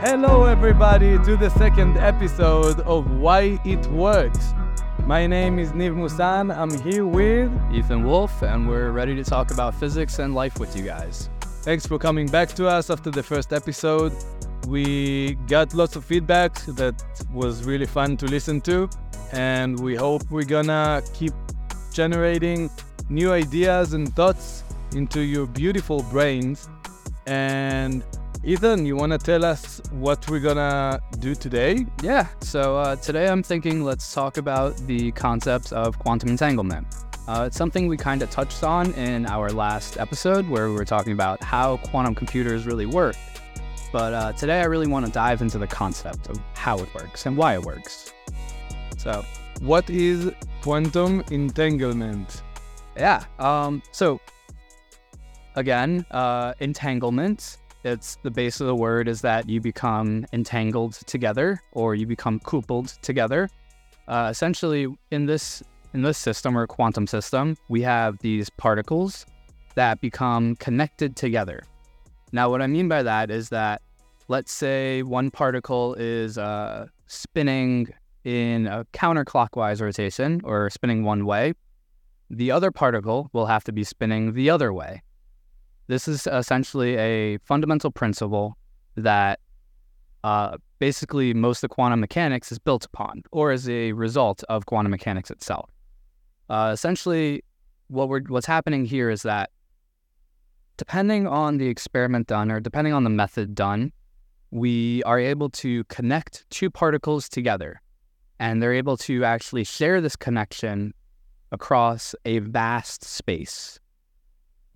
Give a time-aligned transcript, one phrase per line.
[0.00, 4.52] Hello, everybody, to the second episode of Why It Works.
[5.06, 6.54] My name is Niv Musan.
[6.54, 10.76] I'm here with Ethan Wolf, and we're ready to talk about physics and life with
[10.76, 11.30] you guys.
[11.62, 14.12] Thanks for coming back to us after the first episode.
[14.68, 17.02] We got lots of feedback that
[17.32, 18.90] was really fun to listen to,
[19.32, 21.32] and we hope we're gonna keep
[21.90, 22.68] generating
[23.08, 24.62] new ideas and thoughts
[24.94, 26.68] into your beautiful brains.
[27.26, 28.04] And
[28.46, 31.84] Ethan, you want to tell us what we're gonna do today?
[32.00, 36.86] Yeah, so uh, today I'm thinking let's talk about the concepts of quantum entanglement.
[37.26, 40.84] Uh, it's something we kind of touched on in our last episode where we were
[40.84, 43.16] talking about how quantum computers really work.
[43.92, 47.26] But uh, today I really want to dive into the concept of how it works
[47.26, 48.12] and why it works.
[48.96, 49.24] So,
[49.58, 50.30] what is
[50.62, 52.44] quantum entanglement?
[52.96, 54.20] Yeah, um, so
[55.56, 57.58] again, uh, entanglement.
[57.86, 62.40] It's the base of the word is that you become entangled together or you become
[62.40, 63.48] coupled together.
[64.08, 65.62] Uh, essentially, in this
[65.94, 69.24] in this system or quantum system, we have these particles
[69.76, 71.62] that become connected together.
[72.32, 73.82] Now, what I mean by that is that
[74.26, 77.86] let's say one particle is uh, spinning
[78.24, 81.54] in a counterclockwise rotation or spinning one way,
[82.30, 85.02] the other particle will have to be spinning the other way.
[85.88, 88.56] This is essentially a fundamental principle
[88.96, 89.40] that
[90.24, 94.90] uh, basically most of quantum mechanics is built upon or is a result of quantum
[94.90, 95.70] mechanics itself.
[96.48, 97.44] Uh, essentially,
[97.88, 99.50] what we're what's happening here is that
[100.76, 103.92] depending on the experiment done or depending on the method done,
[104.50, 107.80] we are able to connect two particles together,
[108.38, 110.92] and they're able to actually share this connection
[111.52, 113.78] across a vast space.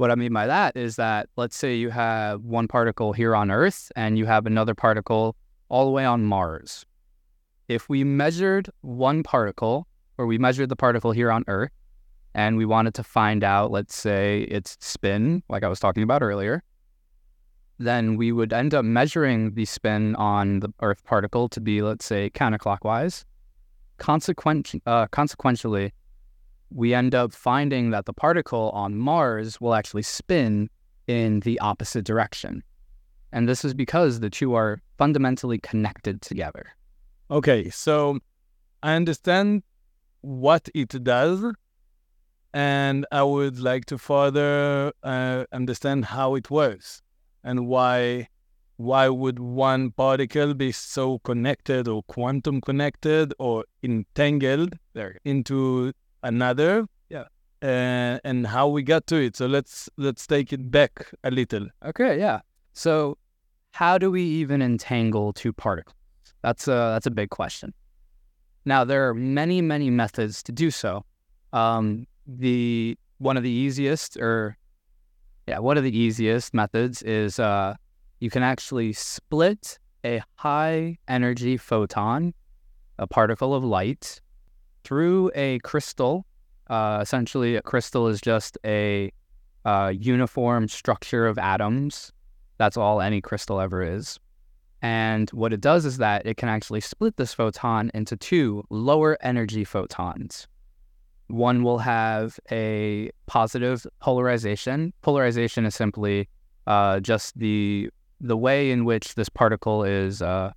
[0.01, 3.51] What I mean by that is that let's say you have one particle here on
[3.51, 5.37] Earth and you have another particle
[5.69, 6.87] all the way on Mars.
[7.69, 11.73] If we measured one particle or we measured the particle here on Earth
[12.33, 16.23] and we wanted to find out, let's say, its spin, like I was talking about
[16.23, 16.63] earlier,
[17.79, 22.07] then we would end up measuring the spin on the Earth particle to be, let's
[22.07, 23.27] say, counterclockwise.
[23.99, 25.93] Consequent, uh, consequentially,
[26.71, 30.71] we end up finding that the particle on Mars will actually spin
[31.07, 32.63] in the opposite direction.
[33.33, 36.67] And this is because the two are fundamentally connected together.
[37.31, 38.19] Okay, so
[38.83, 39.63] I understand
[40.21, 41.45] what it does,
[42.53, 47.03] and I would like to further uh, understand how it works
[47.45, 48.29] and why
[48.77, 54.75] why would one particle be so connected or quantum connected or entangled
[55.23, 55.93] into
[56.23, 57.25] another yeah.
[57.63, 59.37] uh, and how we got to it.
[59.37, 61.69] So let's let's take it back a little.
[61.85, 62.41] Okay yeah.
[62.73, 63.19] So
[63.73, 65.95] how do we even entangle two particles?
[66.43, 67.73] That's a that's a big question.
[68.65, 71.05] Now, there are many, many methods to do so.
[71.53, 74.57] Um, the one of the easiest, or
[75.47, 77.75] yeah, one of the easiest methods is uh,
[78.21, 82.35] you can actually split a high energy photon,
[82.99, 84.21] a particle of light,
[84.91, 86.27] through a crystal.
[86.69, 89.13] Uh, essentially, a crystal is just a
[89.65, 92.13] uh, uniform structure of atoms.
[92.59, 94.19] That's all any crystal ever is.
[94.83, 99.17] And what it does is that it can actually split this photon into two lower
[99.21, 100.49] energy photons.
[101.29, 104.93] One will have a positive polarization.
[105.03, 106.29] Polarization is simply
[106.67, 107.91] uh, just the
[108.21, 110.51] the way in which this particle is uh,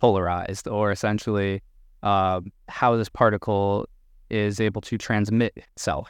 [0.00, 1.60] polarized, or essentially
[2.02, 3.88] uh, how this particle
[4.30, 6.08] is able to transmit itself.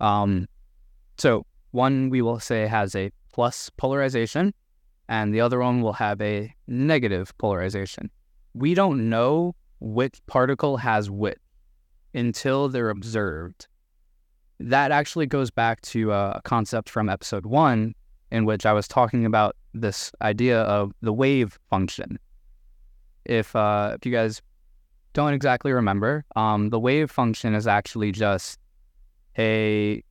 [0.00, 0.46] Um,
[1.18, 4.54] so one we will say has a plus polarization,
[5.08, 8.10] and the other one will have a negative polarization.
[8.54, 11.38] We don't know which particle has which
[12.14, 13.68] until they're observed.
[14.58, 17.94] That actually goes back to a concept from episode one,
[18.30, 22.18] in which I was talking about this idea of the wave function.
[23.26, 24.40] If uh, if you guys
[25.16, 28.58] don't exactly remember, um, the wave function is actually just
[29.38, 30.02] a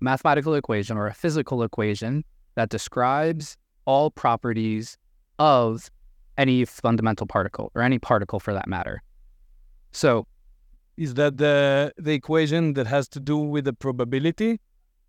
[0.00, 2.22] mathematical equation or a physical equation
[2.54, 4.98] that describes all properties
[5.38, 5.90] of
[6.36, 9.02] any fundamental particle or any particle for that matter.
[9.92, 10.26] So,
[10.98, 14.60] is that the the equation that has to do with the probability?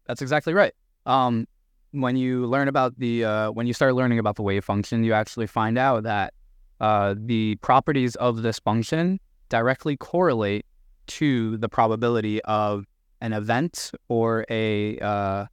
[0.08, 0.74] That's exactly right.
[1.06, 1.46] Um,
[1.92, 5.12] when you learn about the uh, when you start learning about the wave function, you
[5.12, 6.34] actually find out that
[6.80, 10.66] uh, the properties of this function directly correlate
[11.08, 12.86] to the probability of
[13.22, 15.46] an event or a uh,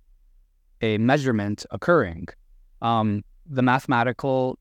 [0.82, 2.26] a measurement occurring
[2.82, 4.58] um, the mathematical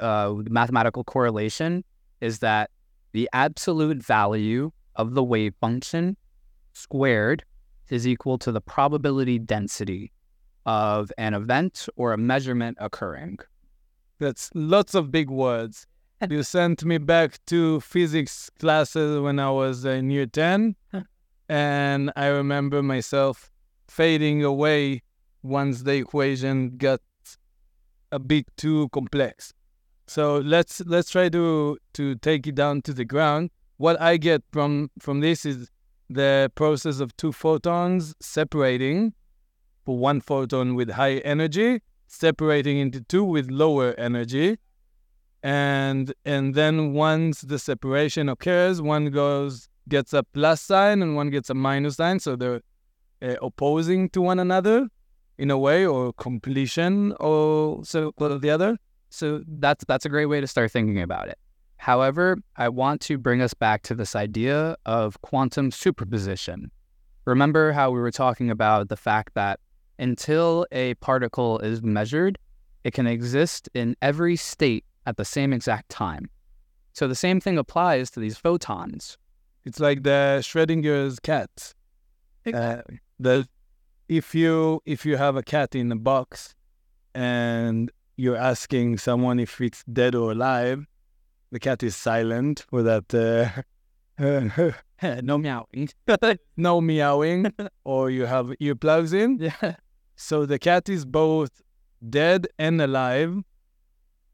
[0.00, 1.84] uh, mathematical correlation
[2.20, 2.70] is that
[3.12, 6.16] the absolute value of the wave function
[6.72, 7.44] squared
[7.90, 10.12] is equal to the probability density
[10.64, 13.38] of an event or a measurement occurring.
[14.22, 15.84] That's lots of big words.
[16.30, 20.76] You sent me back to physics classes when I was in year 10,
[21.48, 23.50] and I remember myself
[23.88, 25.02] fading away
[25.42, 27.00] once the equation got
[28.12, 29.52] a bit too complex.
[30.06, 33.50] So let's let's try to to take it down to the ground.
[33.78, 35.68] What I get from from this is
[36.08, 39.14] the process of two photons separating
[39.84, 41.80] for one photon with high energy,
[42.12, 44.58] separating into two with lower energy.
[45.42, 51.30] And and then once the separation occurs, one goes gets a plus sign and one
[51.30, 52.60] gets a minus sign, so they're
[53.20, 54.88] uh, opposing to one another
[55.38, 58.78] in a way, or completion, or so or the other.
[59.08, 61.38] So that's that's a great way to start thinking about it.
[61.78, 66.70] However, I want to bring us back to this idea of quantum superposition.
[67.24, 69.58] Remember how we were talking about the fact that
[70.02, 72.38] until a particle is measured,
[72.84, 76.28] it can exist in every state at the same exact time.
[76.92, 79.16] So the same thing applies to these photons.
[79.64, 81.72] It's like the Schrodinger's cat.
[82.52, 82.82] Uh,
[83.20, 83.48] the
[84.08, 86.54] if you if you have a cat in a box
[87.14, 90.84] and you're asking someone if it's dead or alive,
[91.52, 93.62] the cat is silent for that uh,
[95.22, 95.88] no meowing,
[96.56, 97.52] no meowing,
[97.84, 99.38] or you have earplugs in.
[99.38, 99.76] Yeah.
[100.16, 101.62] So the cat is both
[102.08, 103.42] dead and alive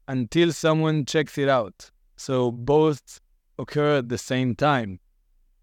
[0.07, 1.91] until someone checks it out.
[2.17, 3.19] So both
[3.57, 4.99] occur at the same time.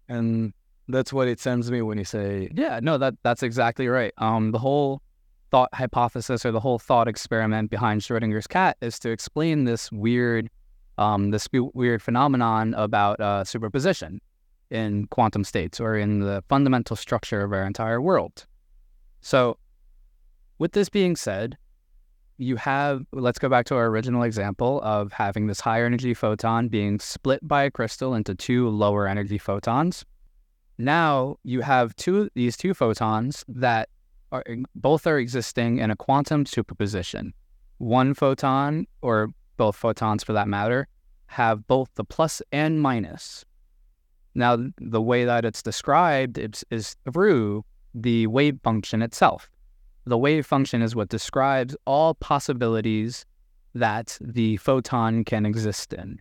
[0.09, 0.53] And
[0.87, 4.13] that's what it sends me when you say Yeah, no, that that's exactly right.
[4.17, 5.01] Um the whole
[5.51, 10.49] thought hypothesis or the whole thought experiment behind Schrodinger's cat is to explain this weird
[10.97, 14.19] um this weird phenomenon about uh, superposition
[14.69, 18.45] in quantum states or in the fundamental structure of our entire world.
[19.21, 19.57] So
[20.59, 21.57] with this being said,
[22.37, 26.67] you have, let's go back to our original example of having this higher energy photon
[26.67, 30.05] being split by a crystal into two lower energy photons.
[30.77, 33.89] Now you have two these two photons that
[34.31, 34.43] are
[34.75, 37.33] both are existing in a quantum superposition.
[37.79, 40.87] One photon, or both photons for that matter,
[41.27, 43.45] have both the plus and minus.
[44.35, 49.49] Now, the way that it's described is, is through the wave function itself.
[50.07, 53.25] The wave function is what describes all possibilities
[53.75, 56.19] that the photon can exist in.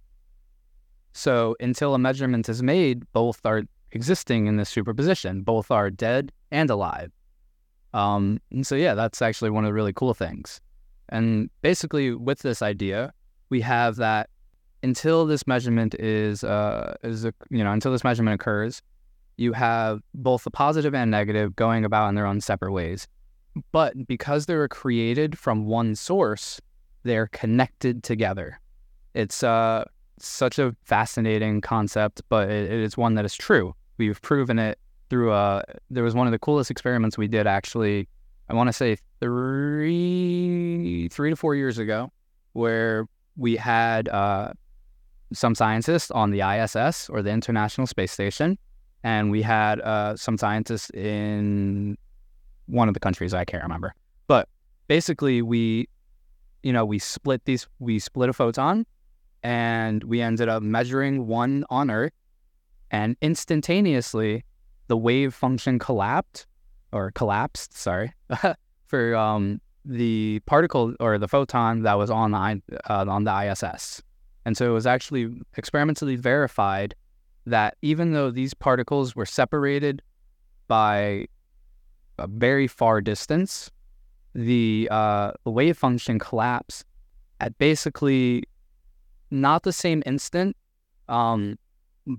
[1.12, 3.62] So until a measurement is made, both are
[3.92, 5.42] existing in this superposition.
[5.42, 7.12] Both are dead and alive.
[7.94, 10.60] Um, and so, yeah, that's actually one of the really cool things.
[11.10, 13.12] And basically, with this idea,
[13.50, 14.30] we have that
[14.82, 18.82] until this measurement is, uh, is a, you know, until this measurement occurs,
[19.36, 23.06] you have both the positive and negative going about in their own separate ways.
[23.72, 26.60] But because they were created from one source,
[27.02, 28.60] they're connected together.
[29.14, 29.84] It's uh,
[30.18, 33.74] such a fascinating concept, but it, it is one that is true.
[33.98, 35.62] We've proven it through a.
[35.90, 38.08] there was one of the coolest experiments we did actually
[38.48, 42.12] I want to say three three to four years ago
[42.52, 44.52] where we had uh,
[45.32, 48.56] some scientists on the ISS or the International Space Station,
[49.02, 51.98] and we had uh, some scientists in
[52.66, 53.94] one of the countries I can't remember.
[54.26, 54.48] But
[54.88, 55.88] basically, we,
[56.62, 58.86] you know, we split these, we split a photon,
[59.42, 62.12] and we ended up measuring one on Earth,
[62.90, 64.44] and instantaneously,
[64.88, 66.46] the wave function collapsed
[66.92, 67.76] or collapsed.
[67.76, 68.12] Sorry,
[68.86, 74.02] for um, the particle or the photon that was on the uh, on the ISS,
[74.44, 76.94] and so it was actually experimentally verified
[77.46, 80.02] that even though these particles were separated
[80.66, 81.26] by
[82.18, 83.70] a very far distance,
[84.34, 86.84] the uh, wave function collapse
[87.40, 88.44] at basically
[89.30, 90.56] not the same instant,
[91.08, 91.58] um,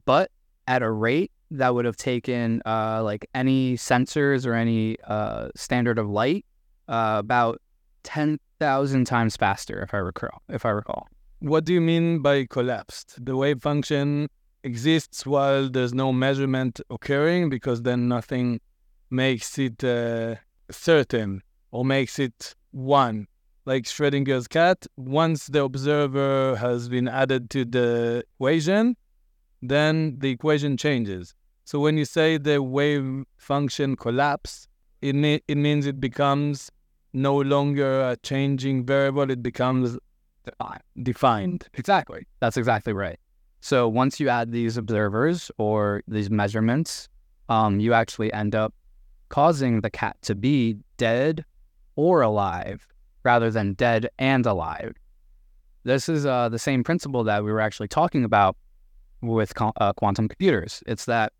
[0.05, 0.31] but
[0.67, 5.97] at a rate that would have taken uh, like any sensors or any uh, standard
[5.97, 6.45] of light
[6.87, 7.61] uh, about
[8.03, 10.41] ten thousand times faster, if I recall.
[10.49, 11.07] If I recall.
[11.39, 13.23] What do you mean by collapsed?
[13.23, 14.27] The wave function
[14.63, 18.59] exists while there's no measurement occurring because then nothing
[19.09, 20.35] makes it uh,
[20.69, 23.27] certain or makes it one.
[23.65, 28.95] Like Schrodinger's cat, once the observer has been added to the equation,
[29.61, 31.33] then the equation changes.
[31.65, 34.67] So when you say the wave function collapse,
[35.01, 35.15] it,
[35.47, 36.71] it means it becomes
[37.11, 39.97] no longer a changing variable, it becomes
[41.03, 41.67] defined.
[41.73, 42.25] Exactly.
[42.39, 43.19] That's exactly right.
[43.59, 47.09] So once you add these observers or these measurements,
[47.49, 48.73] um, you actually end up
[49.29, 51.43] causing the cat to be dead
[51.96, 52.88] or alive
[53.24, 54.93] rather than dead and alive.
[55.84, 58.55] This is uh, the same principle that we were actually talking about
[59.22, 60.84] with co- uh, quantum computers.
[60.86, 61.34] It's that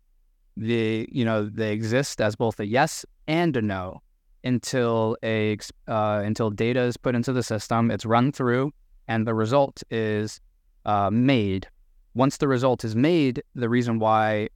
[0.56, 4.02] the you know they exist as both a yes and a no
[4.44, 8.72] until a uh, until data is put into the system, it's run through,
[9.06, 10.40] and the result is
[10.86, 11.68] uh, made.
[12.14, 14.48] Once the result is made, the reason why,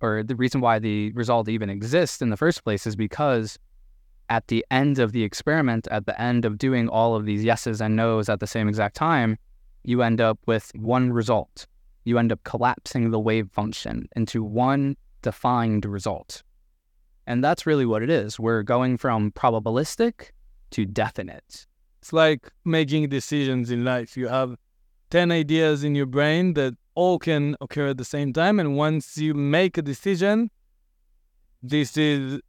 [0.00, 3.58] or the reason why the result even exists in the first place is because
[4.28, 7.80] at the end of the experiment, at the end of doing all of these yeses
[7.80, 9.36] and nos at the same exact time,
[9.82, 11.66] you end up with one result.
[12.04, 16.42] You end up collapsing the wave function into one defined result.
[17.26, 18.40] And that's really what it is.
[18.40, 20.30] We're going from probabilistic
[20.70, 21.66] to definite.
[22.00, 24.16] It's like making decisions in life.
[24.16, 24.56] You have
[25.10, 28.60] 10 ideas in your brain that all can occur at the same time.
[28.60, 30.50] And once you make a decision,
[31.62, 32.40] this is,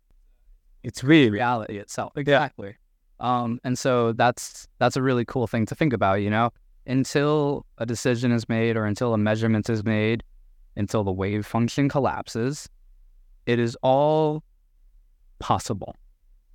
[0.83, 2.11] it's really reality itself.
[2.17, 2.75] Exactly.
[3.21, 6.49] Um, and so that's that's a really cool thing to think about, you know?
[6.85, 10.23] Until a decision is made or until a measurement is made,
[10.75, 12.67] until the wave function collapses,
[13.45, 14.43] it is all
[15.39, 15.95] possible.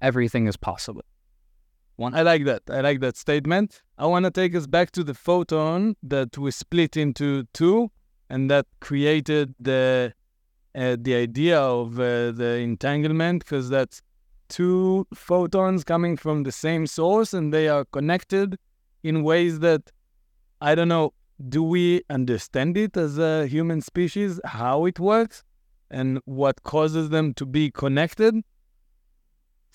[0.03, 1.05] Everything is possible.
[1.97, 2.15] One.
[2.15, 2.63] I like that.
[2.69, 3.83] I like that statement.
[3.97, 7.91] I want to take us back to the photon that we split into two,
[8.29, 10.13] and that created the
[10.75, 14.03] uh, the idea of uh, the entanglement, because that's
[14.49, 18.59] two photons coming from the same source, and they are connected
[19.03, 19.91] in ways that
[20.61, 21.15] I don't know.
[21.49, 24.39] Do we understand it as a human species?
[24.45, 25.45] How it works,
[25.91, 28.43] and what causes them to be connected?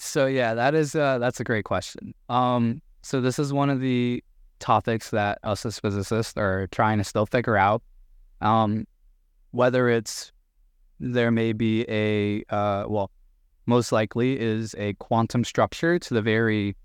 [0.02, 2.16] So yeah, that is uh, that's a great question.
[2.28, 4.24] Um, so this is one of the
[4.58, 7.84] topics that us as physicists are trying to still figure out.
[8.42, 8.88] Um,
[9.52, 10.32] whether it's
[11.00, 13.12] there may be a uh, well,
[13.68, 16.76] most likely is a quantum structure to the very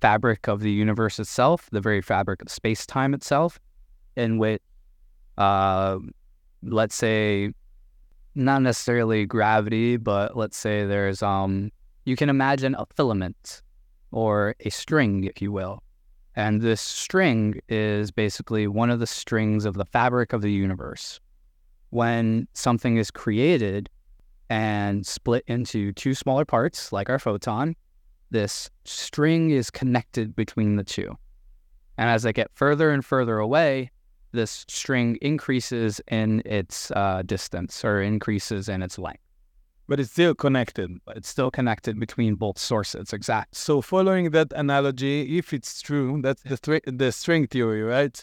[0.00, 3.60] fabric of the universe itself, the very fabric of space time itself,
[4.16, 4.62] in which,
[5.36, 5.98] uh,
[6.62, 7.52] let's say,
[8.34, 11.70] not necessarily gravity, but let's say there's um
[12.04, 13.62] you can imagine a filament
[14.10, 15.82] or a string, if you will.
[16.34, 21.20] And this string is basically one of the strings of the fabric of the universe.
[21.90, 23.90] When something is created
[24.48, 27.76] and split into two smaller parts, like our photon,
[28.30, 31.16] this string is connected between the two.
[31.98, 33.90] And as they get further and further away,
[34.32, 39.21] this string increases in its uh, distance or increases in its length
[39.92, 40.90] but it's still connected.
[41.08, 43.12] It's still connected between both sources.
[43.12, 43.54] Exact.
[43.54, 48.16] So following that analogy, if it's true, that's the the string theory, right?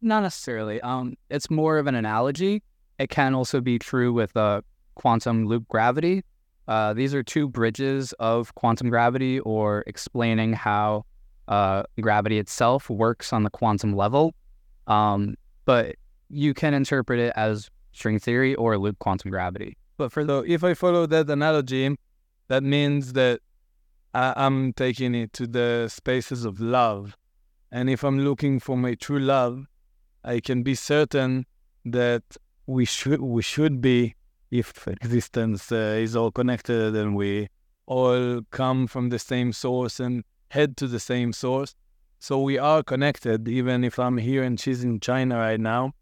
[0.00, 0.80] Not necessarily.
[0.82, 2.62] Um, it's more of an analogy.
[3.00, 4.60] It can also be true with uh,
[4.94, 6.22] quantum loop gravity.
[6.68, 11.04] Uh, these are two bridges of quantum gravity, or explaining how
[11.48, 14.32] uh, gravity itself works on the quantum level.
[14.86, 15.96] Um, but
[16.28, 19.76] you can interpret it as string theory or loop quantum gravity.
[20.00, 21.94] But for the if I follow that analogy,
[22.48, 23.40] that means that
[24.14, 27.18] I, I'm taking it to the spaces of love.
[27.70, 29.66] And if I'm looking for my true love,
[30.24, 31.44] I can be certain
[31.84, 32.22] that
[32.66, 34.14] we should we should be
[34.50, 37.50] if existence uh, is all connected and we
[37.84, 41.74] all come from the same source and head to the same source.
[42.18, 45.92] So we are connected, even if I'm here and she's in China right now.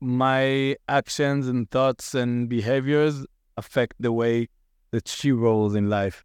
[0.00, 3.26] My actions and thoughts and behaviors
[3.58, 4.48] affect the way
[4.92, 6.24] that she rolls in life.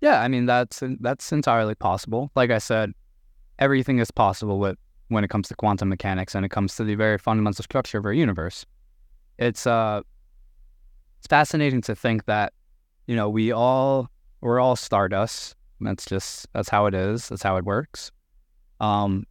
[0.00, 2.32] Yeah, I mean that's that's entirely possible.
[2.34, 2.92] Like I said,
[3.58, 4.76] everything is possible with
[5.08, 8.04] when it comes to quantum mechanics and it comes to the very fundamental structure of
[8.06, 8.64] our universe.
[9.38, 10.00] It's uh
[11.18, 12.54] it's fascinating to think that
[13.06, 14.08] you know we all
[14.40, 15.54] we're all stardust.
[15.80, 17.28] That's just that's how it is.
[17.28, 18.10] That's how it works.
[18.80, 19.26] Um,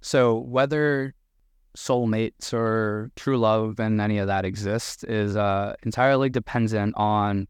[0.00, 1.14] so whether
[1.76, 7.48] soulmates or true love and any of that exists is uh, entirely dependent on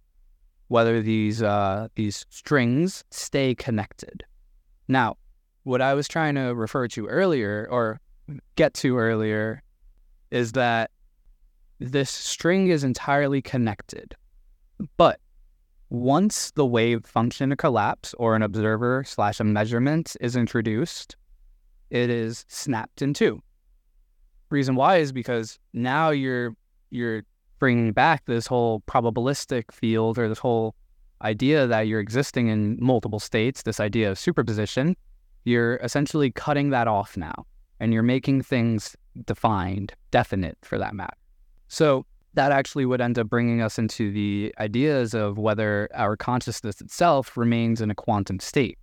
[0.68, 4.24] whether these uh, these strings stay connected.
[4.88, 5.16] Now,
[5.64, 8.00] what I was trying to refer to earlier or
[8.56, 9.62] get to earlier
[10.30, 10.90] is that
[11.78, 14.14] this string is entirely connected.
[14.96, 15.20] But
[15.90, 21.16] once the wave function collapse or an observer slash a measurement is introduced,
[21.90, 23.42] it is snapped in two
[24.52, 26.54] reason why is because now you're
[26.90, 27.22] you're
[27.58, 30.74] bringing back this whole probabilistic field or this whole
[31.22, 34.96] idea that you're existing in multiple states, this idea of superposition,
[35.44, 37.46] you're essentially cutting that off now.
[37.82, 41.16] and you're making things defined, definite for that matter.
[41.66, 46.80] So that actually would end up bringing us into the ideas of whether our consciousness
[46.80, 48.78] itself remains in a quantum state.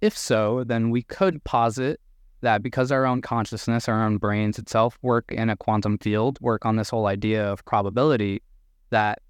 [0.00, 2.00] If so, then we could posit
[2.42, 6.64] that because our own consciousness, our own brains itself work in a quantum field, work
[6.66, 8.42] on this whole idea of probability,
[8.90, 9.20] that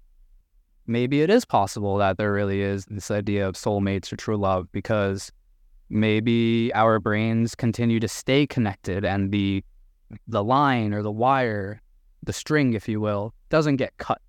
[0.85, 4.69] maybe it is possible that there really is this idea of soulmates or true love
[4.71, 5.31] because
[5.89, 9.63] maybe our brains continue to stay connected and the
[10.27, 11.81] the line or the wire
[12.25, 14.21] the string, if you will, doesn't get cut.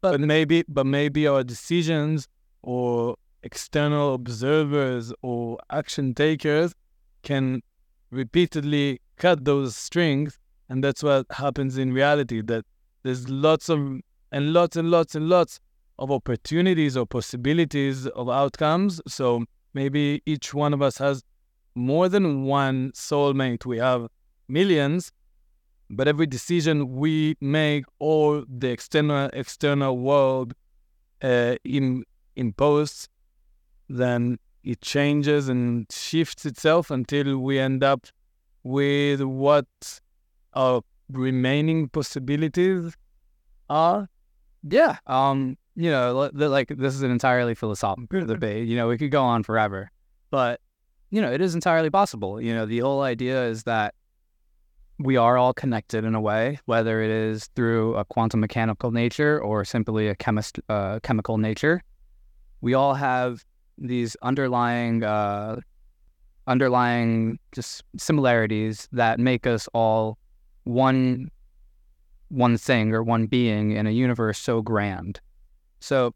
[0.00, 2.26] But, but maybe, but maybe our decisions
[2.62, 6.74] or external observers or action takers
[7.22, 7.62] can
[8.10, 10.38] repeatedly cut those strings,
[10.68, 12.42] and that's what happens in reality.
[12.42, 12.64] That
[13.02, 14.00] there's lots of
[14.32, 15.60] and lots and lots and lots
[15.98, 19.00] of opportunities or possibilities of outcomes.
[19.06, 21.22] So maybe each one of us has
[21.74, 23.66] more than one soulmate.
[23.66, 24.08] We have
[24.48, 25.12] millions,
[25.88, 30.54] but every decision we make or the external external world
[31.22, 32.04] uh, in,
[32.36, 33.08] imposes,
[33.88, 38.06] then it changes and shifts itself until we end up
[38.62, 39.66] with what
[40.54, 42.96] our remaining possibilities
[43.68, 44.08] are.
[44.62, 44.98] Yeah.
[45.06, 45.56] Um.
[45.76, 48.68] You know, like this is an entirely philosophical debate.
[48.68, 49.90] You know, we could go on forever,
[50.30, 50.60] but
[51.10, 52.40] you know, it is entirely possible.
[52.40, 53.94] You know, the whole idea is that
[54.98, 59.40] we are all connected in a way, whether it is through a quantum mechanical nature
[59.40, 61.82] or simply a chemist, uh, chemical nature.
[62.60, 63.44] We all have
[63.80, 65.56] these underlying, uh,
[66.46, 70.18] underlying just similarities that make us all
[70.64, 71.30] one,
[72.28, 75.20] one thing or one being in a universe so grand.
[75.80, 76.14] So,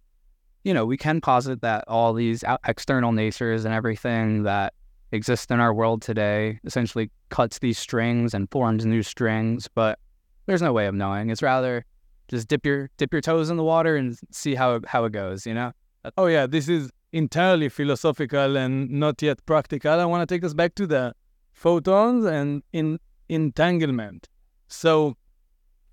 [0.63, 4.75] you know, we can posit that all these external natures and everything that
[5.13, 9.99] exists in our world today essentially cuts these strings and forms new strings, but
[10.47, 11.31] there's no way of knowing.
[11.31, 11.85] It's rather
[12.29, 15.47] just dip your dip your toes in the water and see how how it goes,
[15.47, 15.73] you know?
[16.17, 20.01] Oh yeah, this is entirely philosophical and not yet practical.
[20.01, 21.15] I want to take us back to the
[21.53, 22.99] photons and in
[23.29, 24.29] entanglement.
[24.67, 25.17] So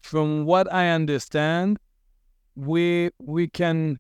[0.02, 1.78] from what I understand,
[2.56, 4.00] we we can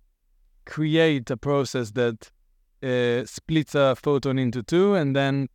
[0.65, 2.31] create a process that
[2.83, 5.47] uh, splits a photon into two and then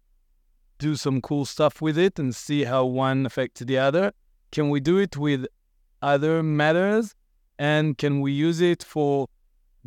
[0.78, 4.12] do some cool stuff with it and see how one affects the other?
[4.52, 5.46] Can we do it with
[6.00, 7.14] other matters?
[7.58, 9.28] And can we use it for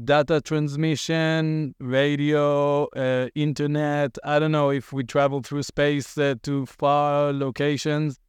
[0.03, 4.17] data transmission, radio, uh, internet?
[4.23, 8.19] I don't know if we travel through space uh, to far locations.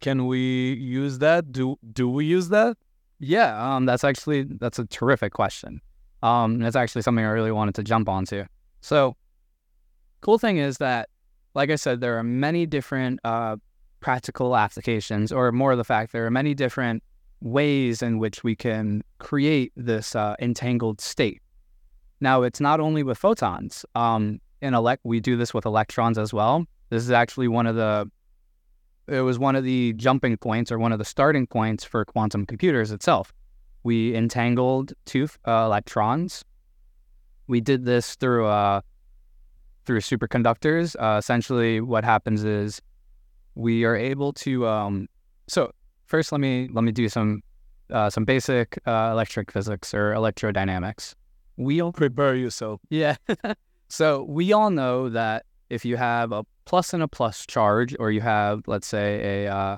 [0.00, 1.52] Can we use that?
[1.52, 2.76] Do do we use that?
[3.18, 5.80] Yeah, um, that's actually that's a terrific question.
[6.22, 8.44] Um, it's actually something I really wanted to jump onto.
[8.80, 9.16] So,
[10.20, 11.08] cool thing is that,
[11.54, 13.56] like I said, there are many different uh,
[14.00, 17.02] practical applications, or more of the fact, there are many different
[17.40, 21.40] ways in which we can create this uh, entangled state.
[22.20, 23.84] Now, it's not only with photons.
[23.94, 26.64] Um, in elect, we do this with electrons as well.
[26.88, 28.10] This is actually one of the
[29.06, 32.46] it was one of the jumping points or one of the starting points for quantum
[32.46, 33.34] computers itself
[33.84, 36.44] we entangled two uh, electrons.
[37.46, 38.80] We did this through uh,
[39.84, 40.96] through superconductors.
[40.98, 42.82] Uh, essentially, what happens is
[43.54, 44.66] we are able to.
[44.66, 45.06] Um,
[45.46, 45.72] so
[46.14, 47.42] first, let me let me do some
[47.90, 51.16] uh, some basic uh, electric physics or electrodynamics.
[51.56, 52.80] We all prepare yourself.
[52.88, 53.16] Yeah.
[53.88, 58.12] so we all know that if you have a plus and a plus charge, or
[58.12, 59.76] you have, let's say, a uh,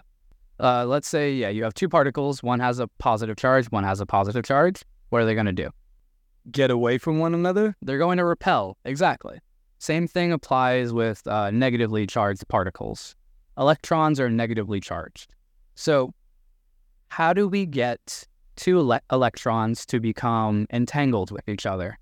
[0.61, 2.43] uh, let's say, yeah, you have two particles.
[2.43, 4.83] One has a positive charge, one has a positive charge.
[5.09, 5.71] What are they going to do?
[6.51, 7.75] Get away from one another?
[7.81, 8.77] They're going to repel.
[8.85, 9.39] Exactly.
[9.79, 13.17] Same thing applies with uh, negatively charged particles.
[13.57, 15.31] Electrons are negatively charged.
[15.77, 16.13] So,
[17.09, 21.99] how do we get two ele- electrons to become entangled with each other?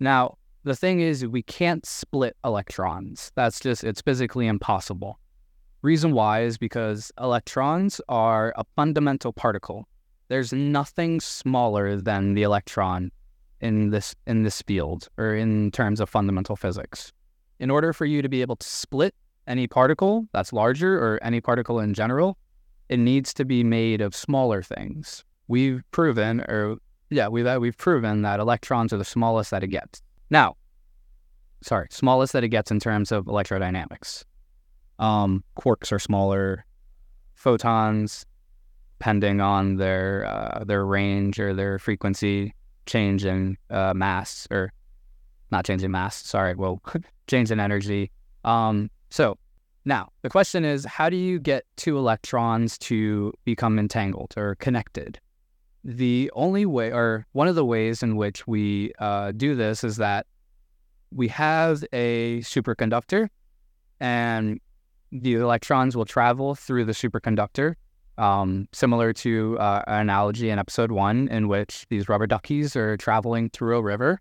[0.00, 3.32] Now, the thing is, we can't split electrons.
[3.34, 5.18] That's just, it's physically impossible.
[5.82, 9.88] Reason why is because electrons are a fundamental particle.
[10.28, 13.10] There's nothing smaller than the electron
[13.60, 17.12] in this in this field or in terms of fundamental physics.
[17.58, 19.14] In order for you to be able to split
[19.46, 22.36] any particle that's larger or any particle in general,
[22.88, 25.24] it needs to be made of smaller things.
[25.48, 26.76] We've proven or
[27.10, 30.02] yeah, we've we've proven that electrons are the smallest that it gets.
[30.30, 30.56] Now,
[31.62, 34.24] sorry, smallest that it gets in terms of electrodynamics.
[34.98, 36.64] Um, quarks are smaller.
[37.34, 38.26] Photons,
[38.98, 42.54] depending on their uh, their range or their frequency,
[42.86, 44.72] change in uh, mass or
[45.50, 46.16] not change in mass.
[46.16, 46.82] Sorry, well,
[47.26, 48.10] change in energy.
[48.44, 49.38] Um, so
[49.88, 55.18] Now, the question is how do you get two electrons to become entangled or connected?
[55.82, 59.96] The only way, or one of the ways in which we uh, do this, is
[59.96, 60.26] that
[61.10, 63.30] we have a superconductor
[63.98, 64.60] and
[65.10, 67.74] the electrons will travel through the superconductor,
[68.18, 72.98] um, similar to uh, an analogy in episode one, in which these rubber duckies are
[72.98, 74.20] traveling through a river.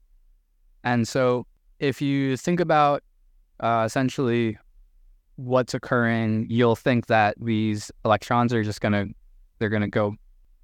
[0.86, 1.46] And so,
[1.80, 3.04] if you think about
[3.60, 4.58] uh, essentially
[5.38, 9.06] what's occurring, you'll think that these electrons are just gonna
[9.60, 10.16] they're gonna go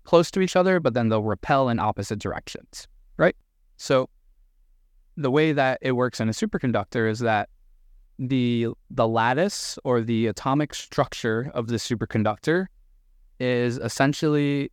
[0.04, 3.36] close to each other, but then they'll repel in opposite directions, right?
[3.78, 4.10] So,
[5.16, 7.50] the way that it works in a superconductor is that
[8.20, 12.68] the the lattice or the atomic structure of the superconductor
[13.40, 14.72] is essentially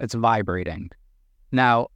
[0.00, 0.90] it's vibrating.
[1.52, 1.88] Now,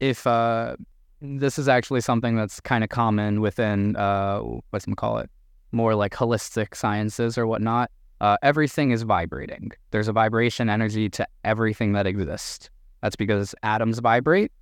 [0.00, 0.76] if uh,
[1.20, 4.40] this is actually something that's kind of common within uh,
[4.70, 5.30] what's call it,
[5.72, 7.90] more like holistic sciences or whatnot.
[8.20, 9.72] Uh, everything is vibrating.
[9.90, 12.70] There's a vibration energy to everything that exists.
[13.02, 14.52] That's because atoms vibrate.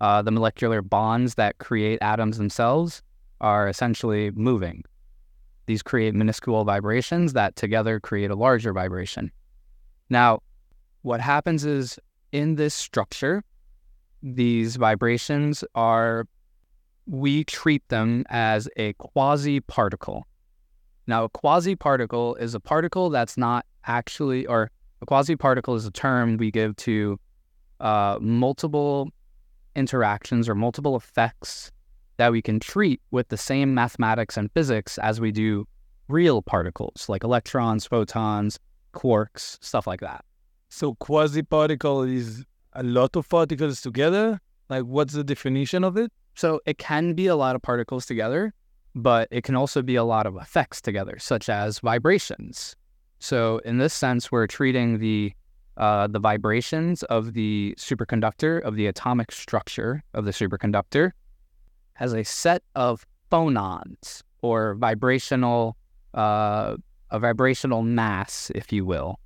[0.00, 3.02] Uh, the molecular bonds that create atoms themselves
[3.40, 4.84] are essentially moving.
[5.66, 9.30] These create minuscule vibrations that together create a larger vibration.
[10.08, 10.40] Now,
[11.02, 11.98] what happens is
[12.32, 13.44] in this structure,
[14.22, 16.26] these vibrations are,
[17.08, 20.26] we treat them as a quasi particle.
[21.06, 25.86] Now, a quasi particle is a particle that's not actually, or a quasi particle is
[25.86, 27.18] a term we give to
[27.80, 29.10] uh, multiple
[29.74, 31.72] interactions or multiple effects
[32.18, 35.66] that we can treat with the same mathematics and physics as we do
[36.08, 38.58] real particles like electrons, photons,
[38.92, 40.24] quarks, stuff like that.
[40.68, 44.40] So quasi particle is a lot of particles together?
[44.68, 46.12] Like what's the definition of it?
[46.38, 48.54] So it can be a lot of particles together,
[48.94, 52.76] but it can also be a lot of effects together, such as vibrations.
[53.18, 55.32] So in this sense, we're treating the
[55.78, 61.10] uh, the vibrations of the superconductor of the atomic structure of the superconductor
[61.98, 65.76] as a set of phonons or vibrational
[66.14, 66.76] uh,
[67.10, 69.18] a vibrational mass, if you will.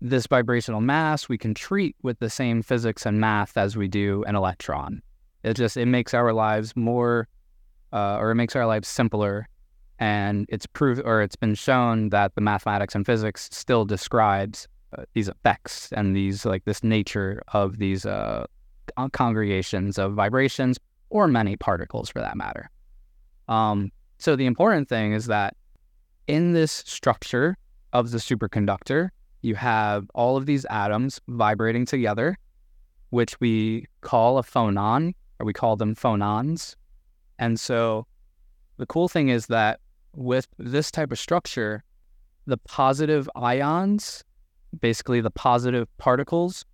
[0.00, 4.22] This vibrational mass we can treat with the same physics and math as we do
[4.28, 5.02] an electron.
[5.46, 7.28] It just it makes our lives more,
[7.92, 9.48] uh, or it makes our lives simpler,
[10.00, 14.66] and it's proved or it's been shown that the mathematics and physics still describes
[14.98, 18.44] uh, these effects and these like this nature of these uh,
[19.12, 20.78] congregations of vibrations
[21.10, 22.68] or many particles for that matter.
[23.46, 25.56] Um, so the important thing is that
[26.26, 27.56] in this structure
[27.92, 29.10] of the superconductor,
[29.42, 32.36] you have all of these atoms vibrating together,
[33.10, 36.76] which we call a phonon, or we call them phonons.
[37.38, 38.06] And so
[38.76, 39.80] the cool thing is that
[40.14, 41.84] with this type of structure,
[42.46, 44.24] the positive ions,
[44.80, 46.64] basically the positive particles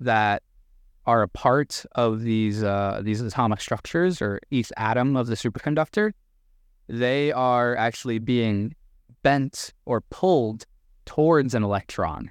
[0.00, 0.42] that
[1.06, 6.12] are a part of these uh, these atomic structures or each atom of the superconductor,
[6.88, 8.74] they are actually being
[9.22, 10.66] bent or pulled
[11.06, 12.30] towards an electron.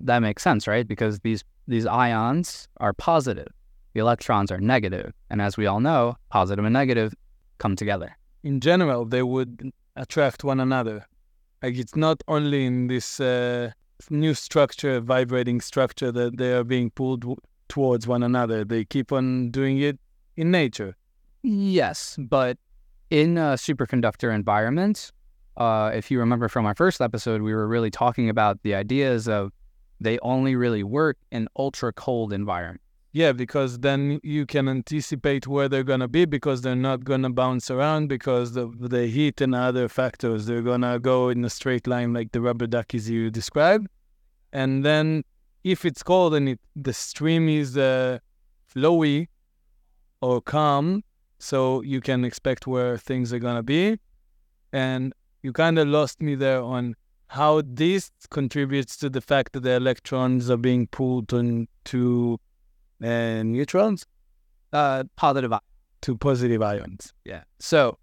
[0.00, 0.86] That makes sense, right?
[0.86, 3.48] Because these these ions are positive,
[3.92, 7.14] the electrons are negative, and as we all know, positive and negative
[7.58, 8.16] come together.
[8.42, 11.06] In general, they would attract one another.
[11.62, 13.72] Like it's not only in this uh,
[14.08, 17.24] new structure, vibrating structure, that they are being pulled
[17.68, 18.64] towards one another.
[18.64, 19.98] They keep on doing it
[20.36, 20.96] in nature.
[21.42, 22.58] Yes, but
[23.10, 25.12] in a superconductor environment,
[25.56, 29.28] uh, if you remember from our first episode, we were really talking about the ideas
[29.28, 29.52] of
[30.00, 32.80] they only really work in ultra cold environment.
[33.12, 37.68] Yeah, because then you can anticipate where they're gonna be because they're not gonna bounce
[37.68, 40.46] around because of the heat and other factors.
[40.46, 43.88] They're gonna go in a straight line like the rubber duckies you described,
[44.52, 45.24] and then
[45.64, 48.18] if it's cold and it, the stream is uh,
[48.72, 49.26] flowy
[50.20, 51.02] or calm,
[51.40, 53.98] so you can expect where things are gonna be.
[54.72, 56.94] And you kind of lost me there on
[57.26, 62.38] how this contributes to the fact that the electrons are being pulled into
[63.02, 64.06] uh, neutrons,
[64.72, 65.52] uh, positive
[66.02, 67.12] to positive ions.
[67.24, 67.42] Yeah.
[67.58, 67.98] So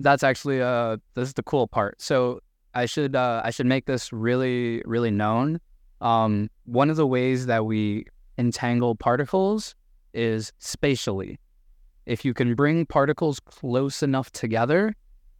[0.00, 2.00] that's actually uh this is the cool part.
[2.00, 2.40] So
[2.74, 5.60] I should uh, I should make this really really known
[6.00, 8.04] um, one of the ways that we
[8.36, 9.74] entangle particles
[10.14, 11.38] is spatially.
[12.06, 14.94] If you can bring particles close enough together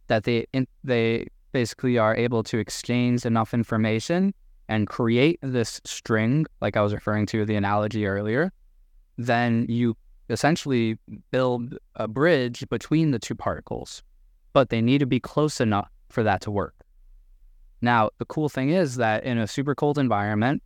[0.07, 4.33] that they in, they basically are able to exchange enough information
[4.67, 8.51] and create this string, like I was referring to the analogy earlier,
[9.19, 9.97] then you
[10.29, 10.97] essentially
[11.31, 14.01] build a bridge between the two particles.
[14.53, 16.75] But they need to be close enough for that to work.
[17.81, 20.63] Now, the cool thing is that in a super cold environment,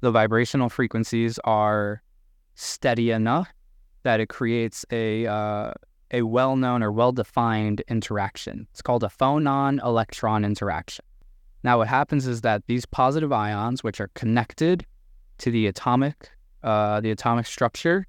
[0.00, 2.02] the vibrational frequencies are
[2.54, 3.48] steady enough
[4.02, 5.72] that it creates a uh,
[6.12, 8.68] a well-known or well-defined interaction.
[8.70, 11.04] It's called a phonon-electron interaction.
[11.64, 14.86] Now, what happens is that these positive ions, which are connected
[15.38, 16.30] to the atomic
[16.66, 18.06] uh, the atomic structure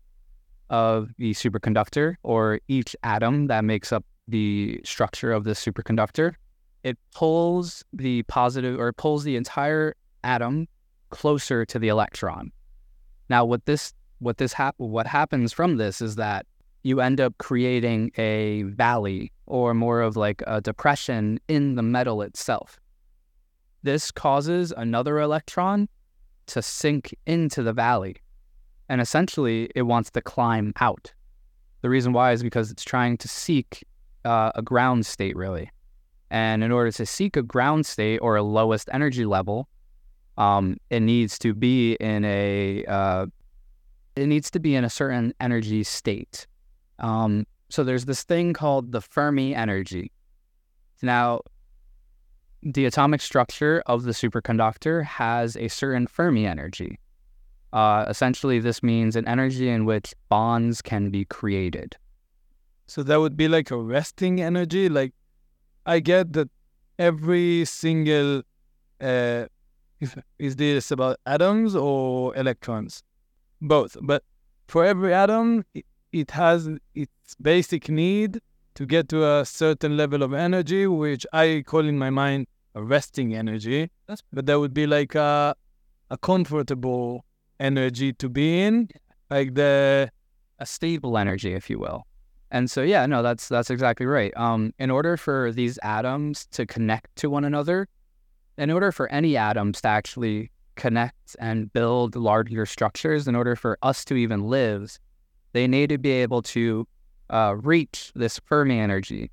[0.69, 6.33] of the superconductor, or each atom that makes up the structure of the superconductor,
[6.83, 10.67] it pulls the positive or it pulls the entire atom
[11.09, 12.51] closer to the electron.
[13.29, 16.45] Now, what this what this hap- what happens from this is that
[16.83, 22.21] you end up creating a valley or more of like a depression in the metal
[22.21, 22.79] itself.
[23.83, 25.87] This causes another electron
[26.47, 28.15] to sink into the valley,
[28.89, 31.13] and essentially it wants to climb out.
[31.81, 33.83] The reason why is because it's trying to seek
[34.25, 35.71] uh, a ground state, really.
[36.29, 39.69] And in order to seek a ground state or a lowest energy level,
[40.37, 43.27] um, it needs to be in a uh,
[44.15, 46.47] it needs to be in a certain energy state.
[46.99, 50.11] Um, so there's this thing called the Fermi energy.
[51.01, 51.41] Now,
[52.63, 56.99] the atomic structure of the superconductor has a certain Fermi energy.
[57.73, 61.97] Uh, essentially, this means an energy in which bonds can be created.
[62.87, 64.87] So that would be like a resting energy.
[64.87, 65.13] Like
[65.85, 66.49] I get that
[66.97, 68.43] every single
[69.01, 69.45] uh,
[70.39, 73.03] is this about atoms or electrons?
[73.61, 73.97] Both.
[74.01, 74.23] But
[74.67, 78.39] for every atom, it, it has its basic need
[78.75, 82.83] to get to a certain level of energy, which I call in my mind a
[82.83, 83.89] resting energy.
[84.31, 85.55] But that would be like a,
[86.11, 87.25] a comfortable
[87.59, 88.89] energy to be in,
[89.29, 90.09] like the
[90.59, 92.05] a stable energy, if you will.
[92.49, 94.35] And so, yeah, no, that's that's exactly right.
[94.37, 97.87] Um, in order for these atoms to connect to one another,
[98.57, 103.77] in order for any atoms to actually connect and build larger structures, in order for
[103.81, 104.97] us to even live,
[105.53, 106.87] they need to be able to
[107.29, 109.29] uh, reach this Fermi energy.